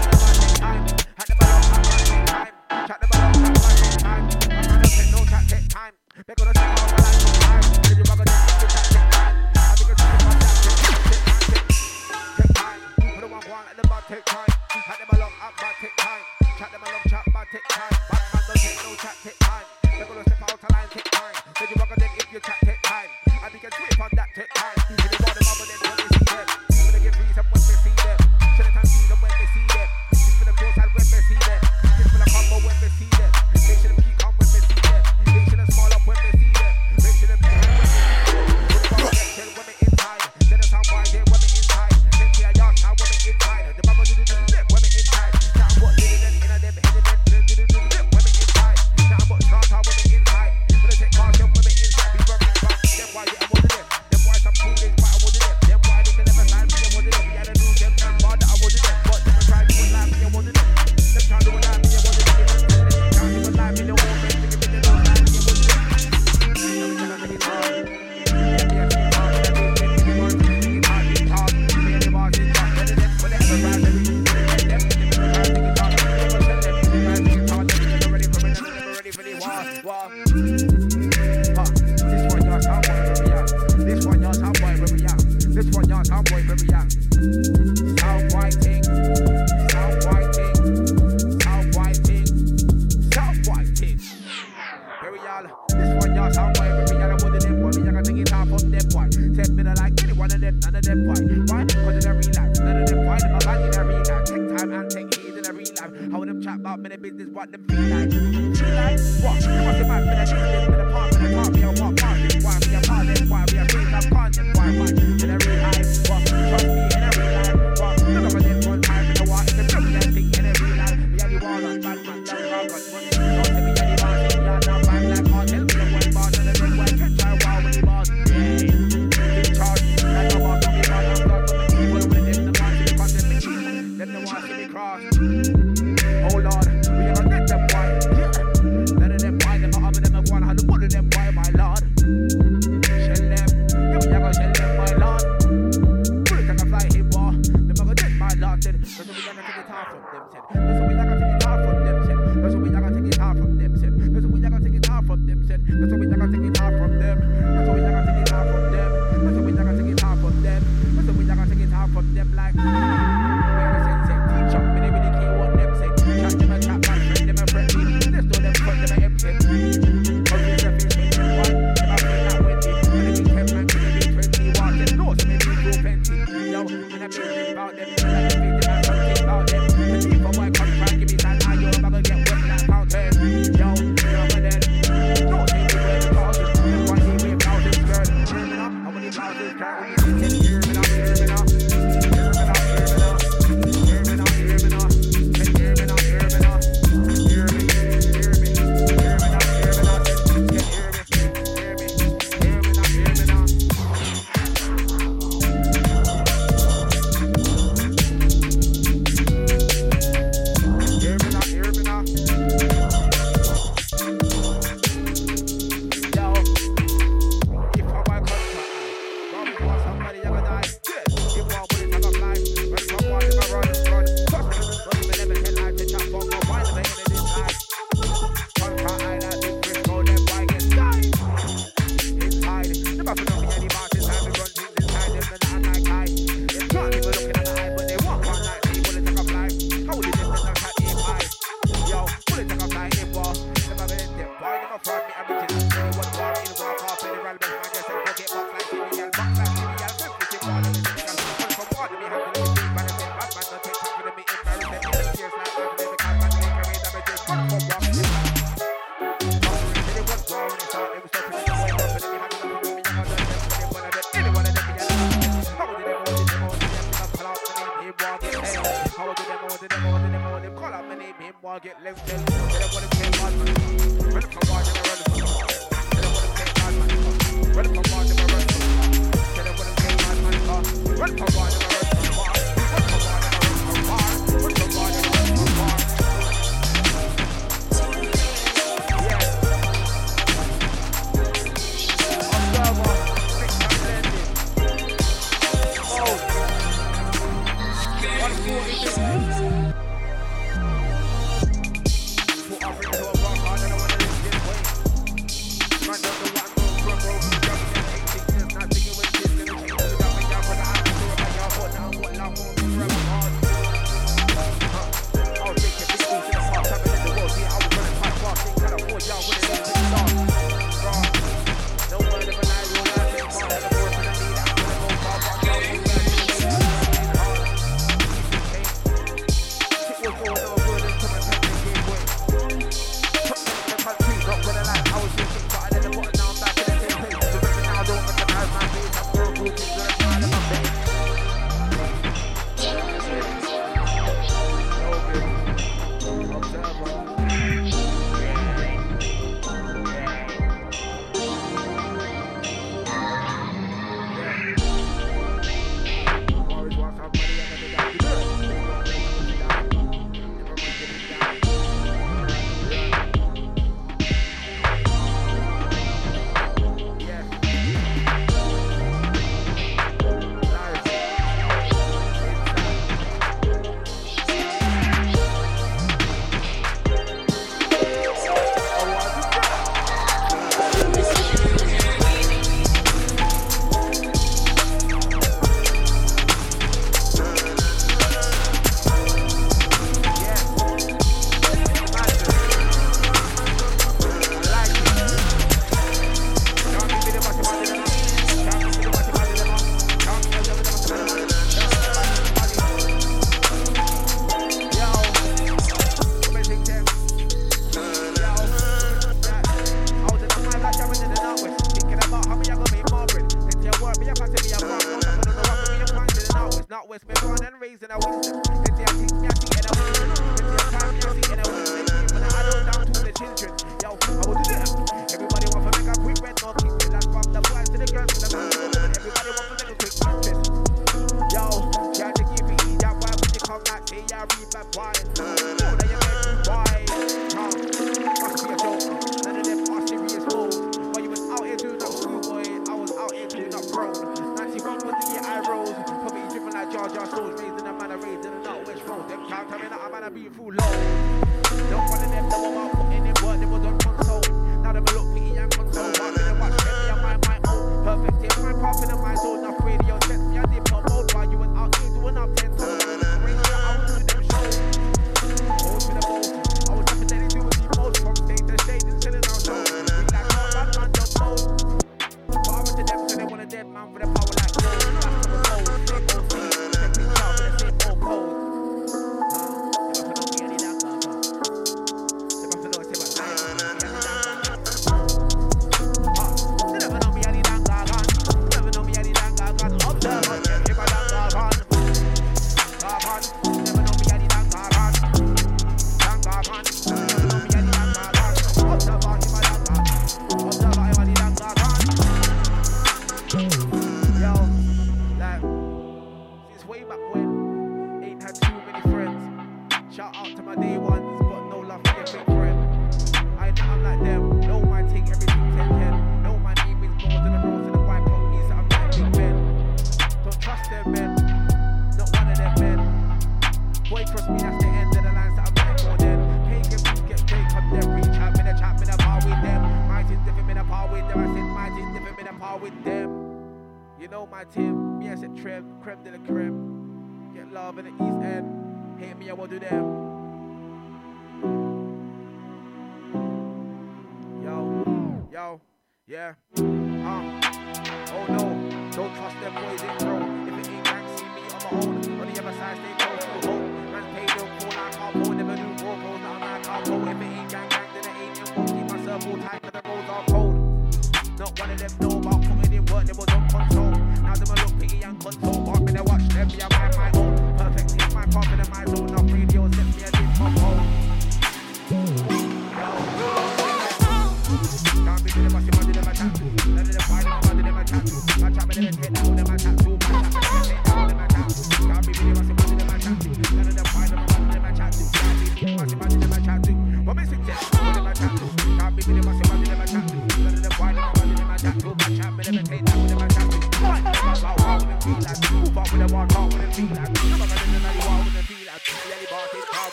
time, 0.58 0.86
at 1.20 1.28
the 1.28 1.36
bottom, 1.36 1.74
I'm 1.74 2.26
time. 2.26 2.54
Chat 2.88 3.02
the 3.02 3.08
bottom, 3.12 3.44
I'm 3.44 3.54
time. 4.00 4.24
I'm 4.48 5.12
no 5.12 5.26
chat, 5.26 5.44
take 5.50 5.68
time. 5.68 5.92
They're 6.26 6.36
gonna 6.38 6.54
take 6.54 6.64
all 6.64 6.88
my 6.88 6.96
time. 6.96 7.60
You 7.92 8.04
bugger? 8.08 8.24
Take 8.24 8.72
take 8.72 9.12
time. 9.12 9.36
I 9.54 9.76
time, 9.76 9.76
take 9.76 9.98
time. 9.98 10.40
Take 14.08 14.24
time. 14.24 14.48
Take 14.72 14.86
time. 14.86 15.08
The 15.12 15.13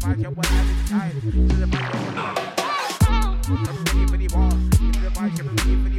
Them 0.00 0.22
get 0.22 0.34
clotted, 0.34 1.22
then 1.22 1.60
them 1.60 1.74
artists, 1.74 2.98
put 3.00 3.10
on 3.10 3.40
carnage, 3.44 4.00
them 4.00 4.20
get 4.20 4.30
tarnished, 4.30 5.10
smashing 5.20 5.89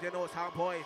with 0.00 0.12
your 0.12 0.20
nose, 0.20 0.30
sound 0.30 0.54
boy. 0.54 0.76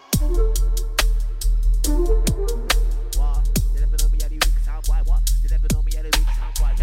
What? 3.17 3.49
You 3.75 3.81
never 3.81 3.97
know 3.97 4.09
me 4.09 4.19
at 4.23 4.31
the 4.31 4.35
weak 4.35 4.59
sound 4.65 4.85
boy. 4.87 5.01
What? 5.05 5.23
You 5.43 5.49
never 5.51 5.67
know 5.73 5.83
me 5.83 5.93
at 5.97 6.11
the 6.11 6.19
weak 6.19 6.29
sound 6.29 6.55
boy. 6.59 6.82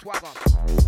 swagger. 0.00 0.34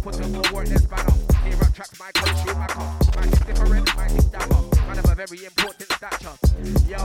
Put 0.03 0.21
up 0.21 0.31
more 0.31 0.43
work, 0.53 0.69
let's 0.69 0.87
bang 0.87 1.01
up. 1.01 1.15
Here 1.45 1.59
I 1.61 1.71
track 1.71 1.91
my 1.99 2.11
coach, 2.13 2.57
my 2.57 2.67
car. 2.67 2.99
Mine 3.17 3.29
is 3.29 3.39
different, 3.41 3.97
mine 3.97 4.11
is 4.17 4.25
dapper. 4.27 4.63
Man 4.87 4.99
of 4.99 5.05
a 5.11 5.15
very 5.15 5.45
important 5.45 5.93
stature. 5.93 6.37
Yo, 6.89 6.99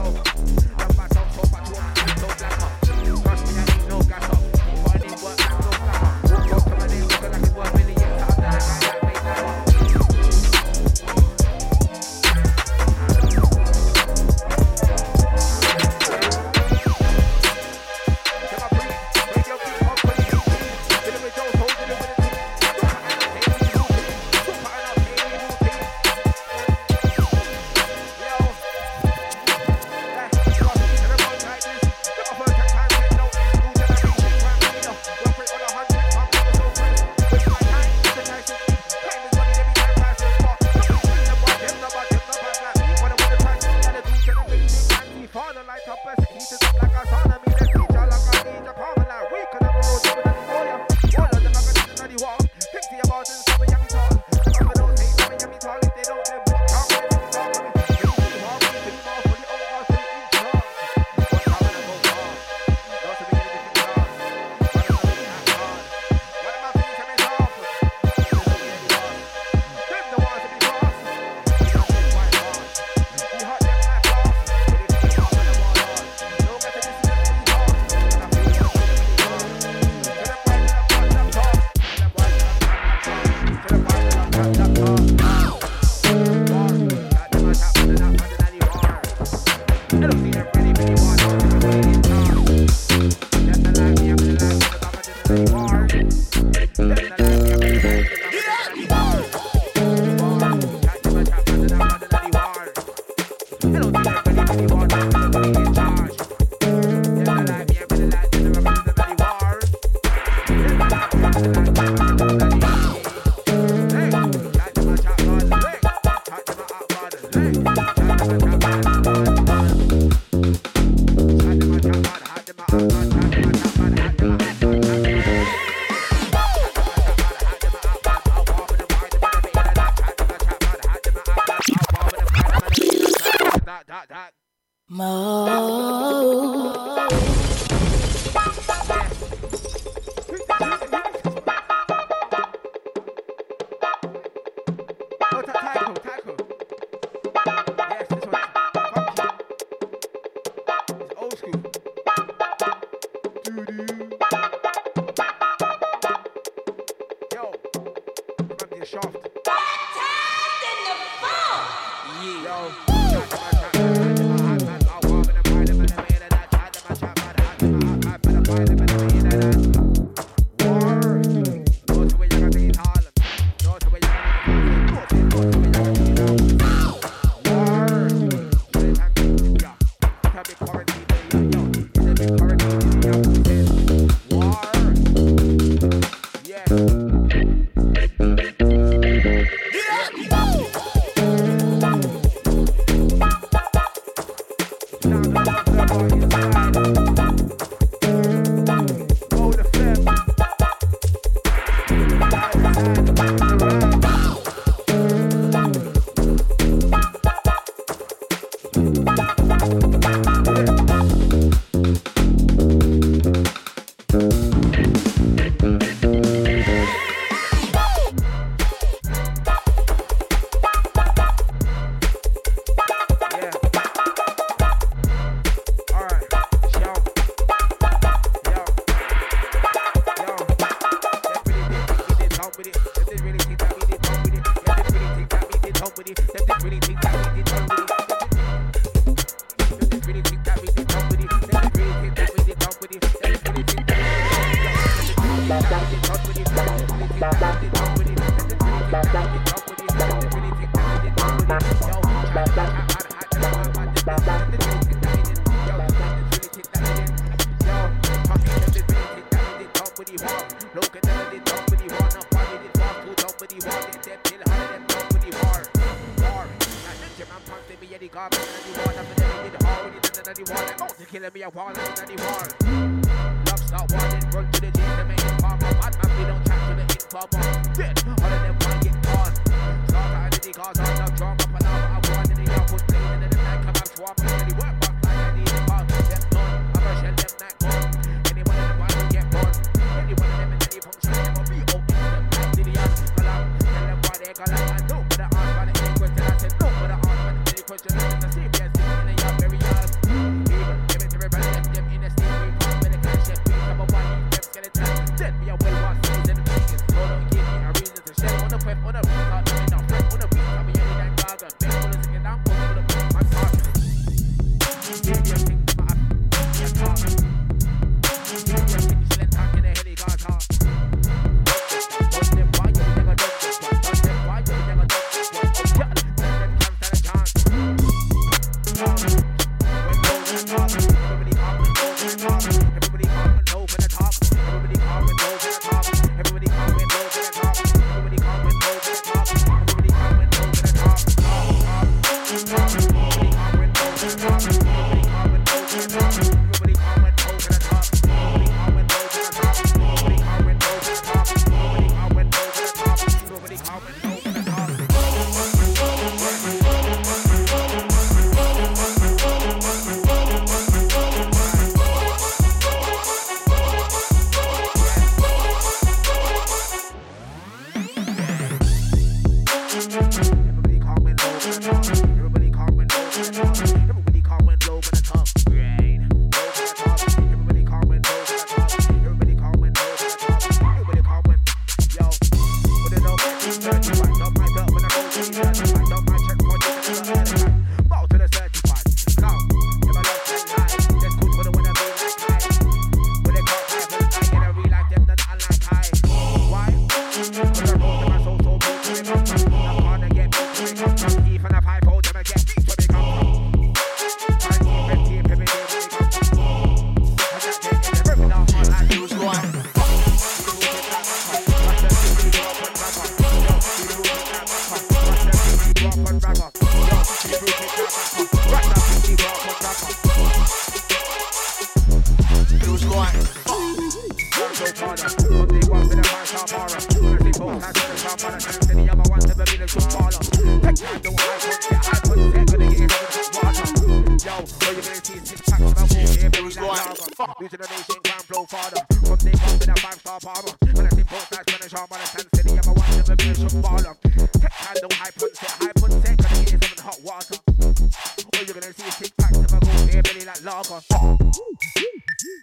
Fuck 437.02 437.38
the 437.38 437.66
nation, 437.66 437.98
can't 438.04 438.28
blow 438.28 438.44
father. 438.46 438.78
From 438.94 439.02
the 439.02 439.34
one 439.34 439.58
with 439.58 439.68
a 439.68 439.74
five 439.82 439.98
star 439.98 440.20
bomber. 440.22 440.54
and 440.62 440.86
it's 440.86 440.94
see 440.94 441.02
both 441.02 441.26
sides, 441.34 441.50
when 441.50 441.62
I 441.62 441.66
show 441.66 441.86
my 441.90 441.98
stand 442.06 442.28
steady, 442.30 442.52
I'm 442.54 442.68
a 442.68 442.72
one 442.78 443.00
of 443.00 443.10
a 443.10 443.16
bitch 443.18 443.42
of 443.42 443.52
baller. 443.58 443.94
Tech 444.38 444.52
handle, 444.52 444.90
high 444.94 445.10
punch, 445.18 445.34
set 445.34 445.50
high 445.50 445.74
punch, 445.74 445.98
set, 445.98 446.22
gonna 446.22 446.54
in 446.54 446.62
some 446.62 446.84
hot 446.86 446.98
water. 447.02 447.36
All 447.42 448.44
you're 448.46 448.54
gonna 448.54 448.72
see 448.72 448.86
is 448.86 448.94
six 448.94 449.10
packs 449.18 449.38
of 449.38 449.50
a 449.50 449.58
gold 449.58 449.90
beer 449.90 450.02
belly 450.02 450.24
like 450.24 450.44
lager. 450.46 450.78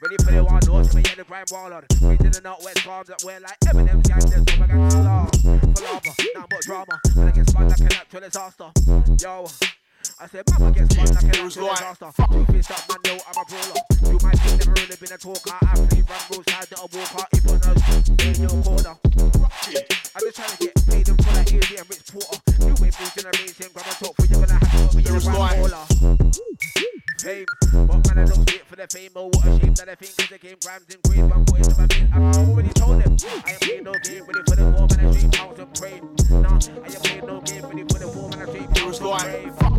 Ready 0.03 0.17
for 0.23 0.31
the 0.31 0.43
one 0.43 0.59
door, 0.59 0.83
so 0.83 0.95
we 0.95 1.03
get 1.03 1.17
the 1.17 1.23
grind 1.23 1.47
waller. 1.51 1.79
on. 1.79 2.09
We 2.09 2.17
did 2.17 2.33
the 2.33 2.41
northwest 2.43 2.75
west 2.75 2.87
farms 2.87 3.07
that 3.07 3.23
wear 3.23 3.39
like 3.39 3.59
Eminem's 3.63 4.07
gangsters, 4.07 4.43
come 4.43 4.63
against 4.63 4.97
the 4.97 5.03
law. 5.03 5.25
For 5.39 5.83
lava, 5.87 6.11
nothing 6.35 6.51
but 6.51 6.61
drama. 6.67 6.95
And 7.15 7.29
I 7.29 7.31
get 7.31 7.49
spun 7.49 7.67
like 7.69 7.79
an 7.79 7.93
actual 7.95 8.19
disaster. 8.19 8.71
Yo. 9.23 9.47
I 10.21 10.27
said, 10.27 10.43
Mama 10.51 10.73
gets 10.73 10.97
one 10.97 11.07
like 11.07 11.23
a 11.23 11.43
disaster. 11.43 12.11
Two 12.29 12.45
fist 12.51 12.71
up, 12.71 12.83
man, 12.89 12.97
no, 13.05 13.23
I'm 13.23 13.39
a 13.39 13.45
brawler. 13.47 13.79
You 14.11 14.19
might 14.21 14.37
have 14.37 14.59
never 14.59 14.75
really 14.75 14.95
been 14.99 15.13
a 15.13 15.17
talker. 15.17 15.55
I 15.63 15.73
play 15.87 16.03
Rambo's 16.03 16.43
side 16.43 16.67
that 16.67 16.75
I 16.75 16.87
walk 16.91 17.15
out, 17.15 17.31
if 17.31 17.47
I 17.47 17.55
know, 17.63 17.71
in 18.27 18.35
your 18.43 18.51
corner. 18.59 18.99
I'm 18.99 20.23
just 20.27 20.35
trying 20.35 20.51
to 20.51 20.57
get 20.59 20.75
paid 20.91 21.07
and 21.07 21.23
full 21.23 21.39
of 21.39 21.47
easy 21.47 21.75
and 21.79 21.87
rich 21.87 22.11
porter. 22.11 22.35
New 22.59 22.75
way 22.83 22.91
bulls 22.91 23.15
in 23.15 23.23
a 23.23 23.31
race, 23.39 23.55
grab 23.63 23.87
a 23.87 23.95
top, 23.95 24.11
for 24.11 24.25
you're 24.27 24.43
gonna 24.43 24.59
have 24.59 24.91
to 24.91 24.99
put 24.99 25.07
a 25.07 25.23
baller. 25.23 25.87
Fame, 27.23 27.45
but 27.87 27.99
man, 28.03 28.19
I 28.19 28.25
don't 28.27 28.43
do 28.43 28.57
for 28.67 28.75
the 28.75 28.87
fame. 28.91 29.11
Oh, 29.15 29.27
what 29.27 29.45
a 29.45 29.59
shame 29.59 29.73
that 29.75 29.87
I 29.87 29.95
think 29.95 30.17
cause 30.19 30.27
the 30.27 30.37
game 30.37 30.57
grams 30.59 30.83
in 30.91 30.99
grade 31.07 31.31
one 31.31 31.45
foot 31.47 31.63
into 31.63 31.79
my 31.79 31.87
veins. 31.87 32.11
I've 32.11 32.49
already 32.49 32.73
told 32.75 33.03
them 33.03 33.15
I 33.23 33.51
ain't 33.51 33.59
playing 33.61 33.83
no 33.83 33.93
game, 34.03 34.23
ready 34.27 34.43
for 34.43 34.55
the 34.59 34.67
form 34.75 34.89
and 34.91 34.99
I 34.99 35.11
dream, 35.15 35.31
pounds 35.31 35.59
and 35.59 35.73
praying. 35.79 36.03
Nah, 36.27 36.59
I 36.59 36.91
ain't 36.91 37.03
playing 37.07 37.25
no 37.25 37.39
game, 37.39 37.63
ready 37.63 37.83
for 37.87 37.99
the 37.99 38.07
form 38.11 38.33
and 38.33 38.43
I 38.43 38.45
dream, 38.51 38.67
pounds 38.67 38.99
and 38.99 39.11
praying. 39.15 39.78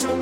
I 0.00 0.21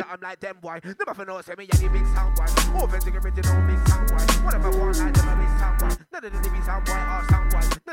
I'm 0.00 0.20
like 0.20 0.40
them 0.40 0.56
boy. 0.60 0.80
Never 0.84 1.14
for 1.14 1.24
no 1.24 1.40
say 1.40 1.54
me 1.56 1.68
any 1.74 1.88
big 1.88 2.06
sound 2.14 2.36
boy. 2.36 2.44
Authentic 2.44 3.14
original 3.16 3.66
big 3.66 3.88
sound 3.88 4.08
boy. 4.08 4.24
Whatever 4.44 4.70
one 4.70 4.88
like 4.88 5.14
them 5.14 5.28
a 5.28 5.36
big 5.36 5.58
sound 5.58 5.78
boy. 5.78 6.04
None 6.12 6.24
of 6.24 6.32
the 6.32 6.50
or 6.50 6.64
sound 6.64 6.84
boy. 6.84 7.11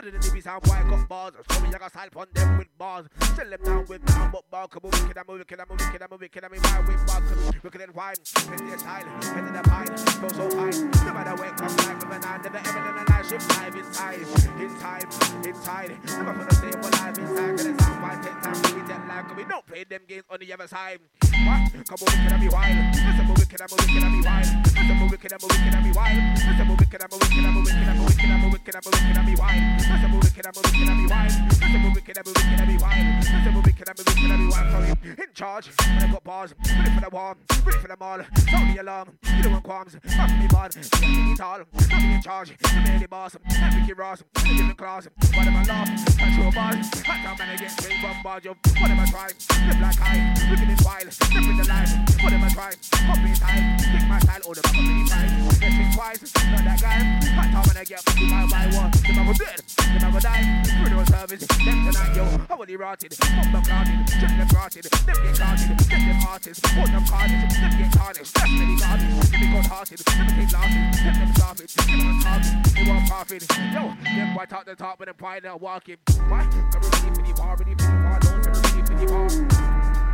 None 0.01 0.13
the 0.13 0.19
nibby 0.19 0.39
sound 0.39 0.63
boy 0.63 0.79
got 0.89 1.09
bars. 1.09 1.33
So 1.51 1.59
me 1.59 1.67
I 1.67 1.77
got 1.77 1.91
style 1.91 2.07
on 2.15 2.27
them 2.31 2.57
with 2.57 2.77
bars. 2.77 3.05
Sell 3.35 3.49
them 3.49 3.59
down 3.65 3.85
with 3.89 4.01
nothing 4.07 4.29
but 4.31 4.49
bar. 4.49 4.67
Come 4.69 4.83
on, 4.85 4.91
wicked, 4.91 5.17
I'm 5.17 5.25
a 5.27 5.33
wicked, 5.33 5.59
I'm 5.59 5.67
a 5.69 5.73
wicked, 5.73 6.01
I'm 6.01 6.11
a 6.11 6.15
wicked, 6.15 6.43
I'm 6.45 6.53
a 6.53 6.59
wild 6.61 6.87
with 6.87 7.05
bars. 7.05 7.63
Wicked 7.63 7.81
and 7.81 7.93
wine. 7.93 8.15
Head 8.47 8.59
their 8.59 8.77
style. 8.77 9.03
Head 9.03 9.45
to 9.45 9.51
the 9.51 9.63
pine. 9.67 9.97
So 9.97 10.27
so 10.29 10.49
fine. 10.55 10.91
No 11.03 11.13
matter 11.13 11.35
where 11.35 11.51
come 11.51 11.75
like 11.83 11.99
with 11.99 12.15
an 12.15 12.23
eye. 12.23 12.39
Never 12.41 12.57
ever 12.63 12.79
in 12.79 12.95
a 12.95 13.03
night 13.11 13.25
shift 13.27 13.49
live 13.59 13.75
inside. 13.75 14.23
Inside. 14.63 15.03
Inside. 15.43 15.91
Never 16.15 16.33
for 16.33 16.45
the 16.47 16.55
same 16.55 16.79
one 16.79 16.91
live 16.95 17.17
inside. 17.19 17.57
Cause 17.59 17.67
the 17.67 17.83
sound 17.83 17.99
boy 17.99 18.15
take 18.23 18.39
time 18.39 18.55
to 18.55 18.71
get 18.71 18.87
them 18.87 19.07
like. 19.09 19.35
We 19.35 19.43
don't 19.43 19.65
play 19.67 19.83
them 19.83 20.01
games 20.07 20.23
on 20.29 20.39
the 20.39 20.53
other 20.53 20.67
side. 20.69 20.99
What? 21.43 21.75
Come 21.75 21.99
on, 21.99 22.07
wicked, 22.07 22.31
I'm 22.31 22.47
a 22.47 22.49
wild. 22.55 22.95
Listen, 22.95 23.19
I'm 23.19 23.29
a 23.29 23.33
wicked, 23.35 23.59
I'm 23.59 23.67
a 23.67 23.75
wicked, 23.75 24.03
I'm 24.03 24.15
a 24.15 24.23
wild. 24.23 24.47
Listen, 24.63 24.79
I'm 24.79 25.01
a 25.01 25.07
wicked, 25.11 25.33
I'm 25.33 25.43
a 25.43 25.47
wicked, 25.51 25.75
I'm 25.75 25.83
a 25.83 25.91
wild. 25.91 26.15
Listen, 26.39 26.55
I'm 26.55 26.71
a 26.71 26.75
wicked, 26.79 27.03
I'm 27.03 27.11
a 27.11 27.17
wicked, 27.19 27.43
I'm 27.43 27.57
a 27.57 27.67
wicked, 27.67 27.83
I'm 27.83 27.99
a 27.99 28.03
wicked, 28.07 28.31
I'm 28.31 28.43
a 28.43 28.49
wicked, 28.49 28.75
I'm 28.75 28.87
a 28.87 29.09
I'm 29.19 29.27
a 29.27 29.35
wild. 29.35 29.59
I'm 29.59 29.67
a 29.67 29.88
I'm 29.88 29.88
a 29.88 29.88
wicked, 29.89 30.45
I'm 30.45 30.53
a 30.55 31.07
wild. 31.09 31.31
Listen, 31.49 31.75
I'm 31.75 31.85
a 31.85 31.93
wicked, 31.93 32.17
I'm 32.17 32.25
a 32.25 32.29
wicked, 32.29 32.59
I'm 32.59 32.69
a 32.69 32.81
wild. 32.81 33.25
I'm 33.29 33.55
a 33.55 33.61
wicked, 33.61 33.89
I'm 33.89 33.95
a 33.97 34.03
wicked, 34.05 34.31
I'm 34.31 34.41
a 34.41 34.49
wild. 34.49 34.71
Sorry, 34.71 34.89
in 35.17 35.33
charge. 35.33 35.67
When 35.67 36.03
I 36.03 36.11
got 36.11 36.23
bars, 36.23 36.53
ready 36.77 36.91
for 36.95 37.01
the 37.01 37.09
war, 37.09 37.35
ready 37.65 37.79
for 37.79 37.87
them 37.87 37.97
all. 38.01 38.19
Sound 38.49 38.77
the 38.77 38.81
alarm, 38.81 39.17
you 39.35 39.43
don't 39.43 39.51
want 39.53 39.63
qualms. 39.63 39.97
Fuck 40.03 40.29
me 40.31 40.47
bad, 40.47 40.75
yeah, 40.75 41.33
it 41.33 41.41
all. 41.41 41.61
I'm 41.91 42.11
in 42.11 42.21
charge, 42.21 42.55
I'm 42.65 42.99
the 42.99 43.07
boss. 43.07 43.37
I'm 43.49 43.81
Ricky 43.81 43.93
Ross, 43.93 44.23
I'm 44.37 44.59
in 44.59 44.67
the 44.67 44.75
class. 44.75 45.07
What 45.33 45.47
am 45.47 45.57
I 45.57 45.63
laugh? 45.63 45.89
Control 46.17 46.51
ball. 46.51 46.75
Hot 47.05 47.23
down 47.23 47.37
man 47.37 47.55
against 47.55 47.87
me, 47.87 47.95
bombard 48.01 48.45
you. 48.45 48.55
What 48.79 48.91
am 48.91 48.99
I 48.99 49.05
trying? 49.05 49.33
Live 49.67 49.81
like 49.81 50.01
I, 50.01 50.35
living 50.49 50.69
it 50.69 50.81
wild. 50.85 51.05
Live 51.05 51.49
in 51.49 51.57
the 51.57 51.67
life. 51.67 51.91
What 52.23 52.33
am 52.33 52.43
I 52.43 52.49
trying? 52.49 52.77
Hop 53.07 53.17
in 53.17 53.33
time, 53.35 53.77
pick 53.79 54.07
my 54.07 54.19
style, 54.19 54.41
all 54.45 54.53
the 54.53 54.61
back 54.61 54.75
of 54.75 54.85
the 54.85 55.09
time. 55.09 55.93
Twice, 55.93 56.21
not 56.51 56.63
that 56.63 56.81
guy. 56.81 56.99
Hot 57.35 57.51
down 57.51 57.65
man 57.67 57.83
against 57.83 58.15
me, 58.15 58.29
my 58.29 58.45
by 58.47 58.65
one. 58.75 58.91
Them 58.91 59.25
have 59.25 59.35
a 59.35 59.39
bit, 59.39 59.63
them 59.79 60.01
have 60.01 60.15
a 60.15 60.19
die. 60.19 60.63
Funeral 60.79 61.05
service, 61.05 61.45
them 61.47 61.85
tonight, 61.85 62.15
yo. 62.15 62.25
How 62.47 62.59
are 62.59 62.65
they? 62.65 62.75
Fuck 62.75 62.99
them 62.99 63.63
carded, 63.63 64.07
them 64.07 64.47
rotted. 64.53 64.85
Them 64.85 65.17
get 65.23 65.37
carded, 65.37 65.77
them 65.79 66.01
get 66.01 66.27
artists. 66.27 66.61
Put 66.61 66.91
them 66.91 67.05
carded, 67.05 67.49
them 67.49 67.71
get 67.77 67.91
tarnished. 67.93 68.33
That's 68.35 68.51
many 68.51 68.75
garbage, 68.77 69.29
them 69.31 69.51
cold 69.51 69.65
hearted. 69.65 69.99
Them 69.99 70.27
take 70.27 70.51
losses, 70.53 70.99
them 71.03 71.13
them 71.19 71.31
starving. 71.35 71.67
Them 71.67 72.01
on 72.07 72.21
target, 72.21 72.73
they 72.73 72.83
want 72.89 73.07
profit. 73.07 73.43
Yo, 73.73 73.93
them 74.03 74.35
white 74.35 74.53
out 74.53 74.65
the 74.65 74.75
top 74.75 74.99
of 75.01 75.07
the 75.07 75.13
pride, 75.13 75.43
they're 75.43 75.55
walking. 75.57 75.97
What? 76.27 76.49
Come 76.49 76.81
ready 76.81 77.09
for 77.13 77.21
the 77.21 77.33
bar, 77.35 77.55
ready 77.57 77.75
bar, 77.75 78.19
don't 78.19 78.45
ready 78.45 78.81
for 78.83 78.95
the 78.95 79.05
bar. 79.05 79.27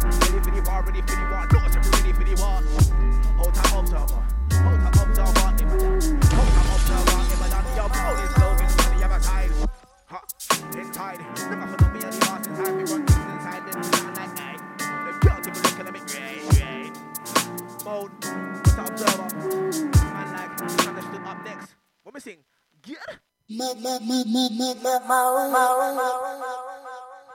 Ready 0.06 0.40
for 0.44 0.52
the 0.52 0.62
bar, 0.62 0.84
ready 0.84 1.02
for 1.02 1.16
the 1.16 1.26
bar, 1.30 1.48
don't 1.48 1.76
ready 1.76 2.14
for 2.14 2.24
the 2.24 2.36
bar. 2.36 2.62
Hold 3.38 3.54
time 3.54 3.78
observer, 3.80 4.22
hold 4.52 4.80
time 4.80 4.98
observer, 5.02 5.50
hold 6.36 6.50
time 6.54 6.70
observer, 6.76 7.22
your 7.76 7.90
body 7.90 8.22
is 8.24 8.34
glowing, 8.34 8.55
it's 10.77 10.95
tight. 10.95 11.19
On 11.22 11.94
me 11.94 12.03
and 12.03 12.14
the 12.14 12.18
inside 12.18 12.44
the 12.44 13.76
town. 13.76 14.15
The. 14.15 14.26
Mode, 17.86 18.11
like, 20.34 20.69
stood 20.69 20.98
up 21.26 21.45
next. 21.45 21.76
What. 22.03 22.14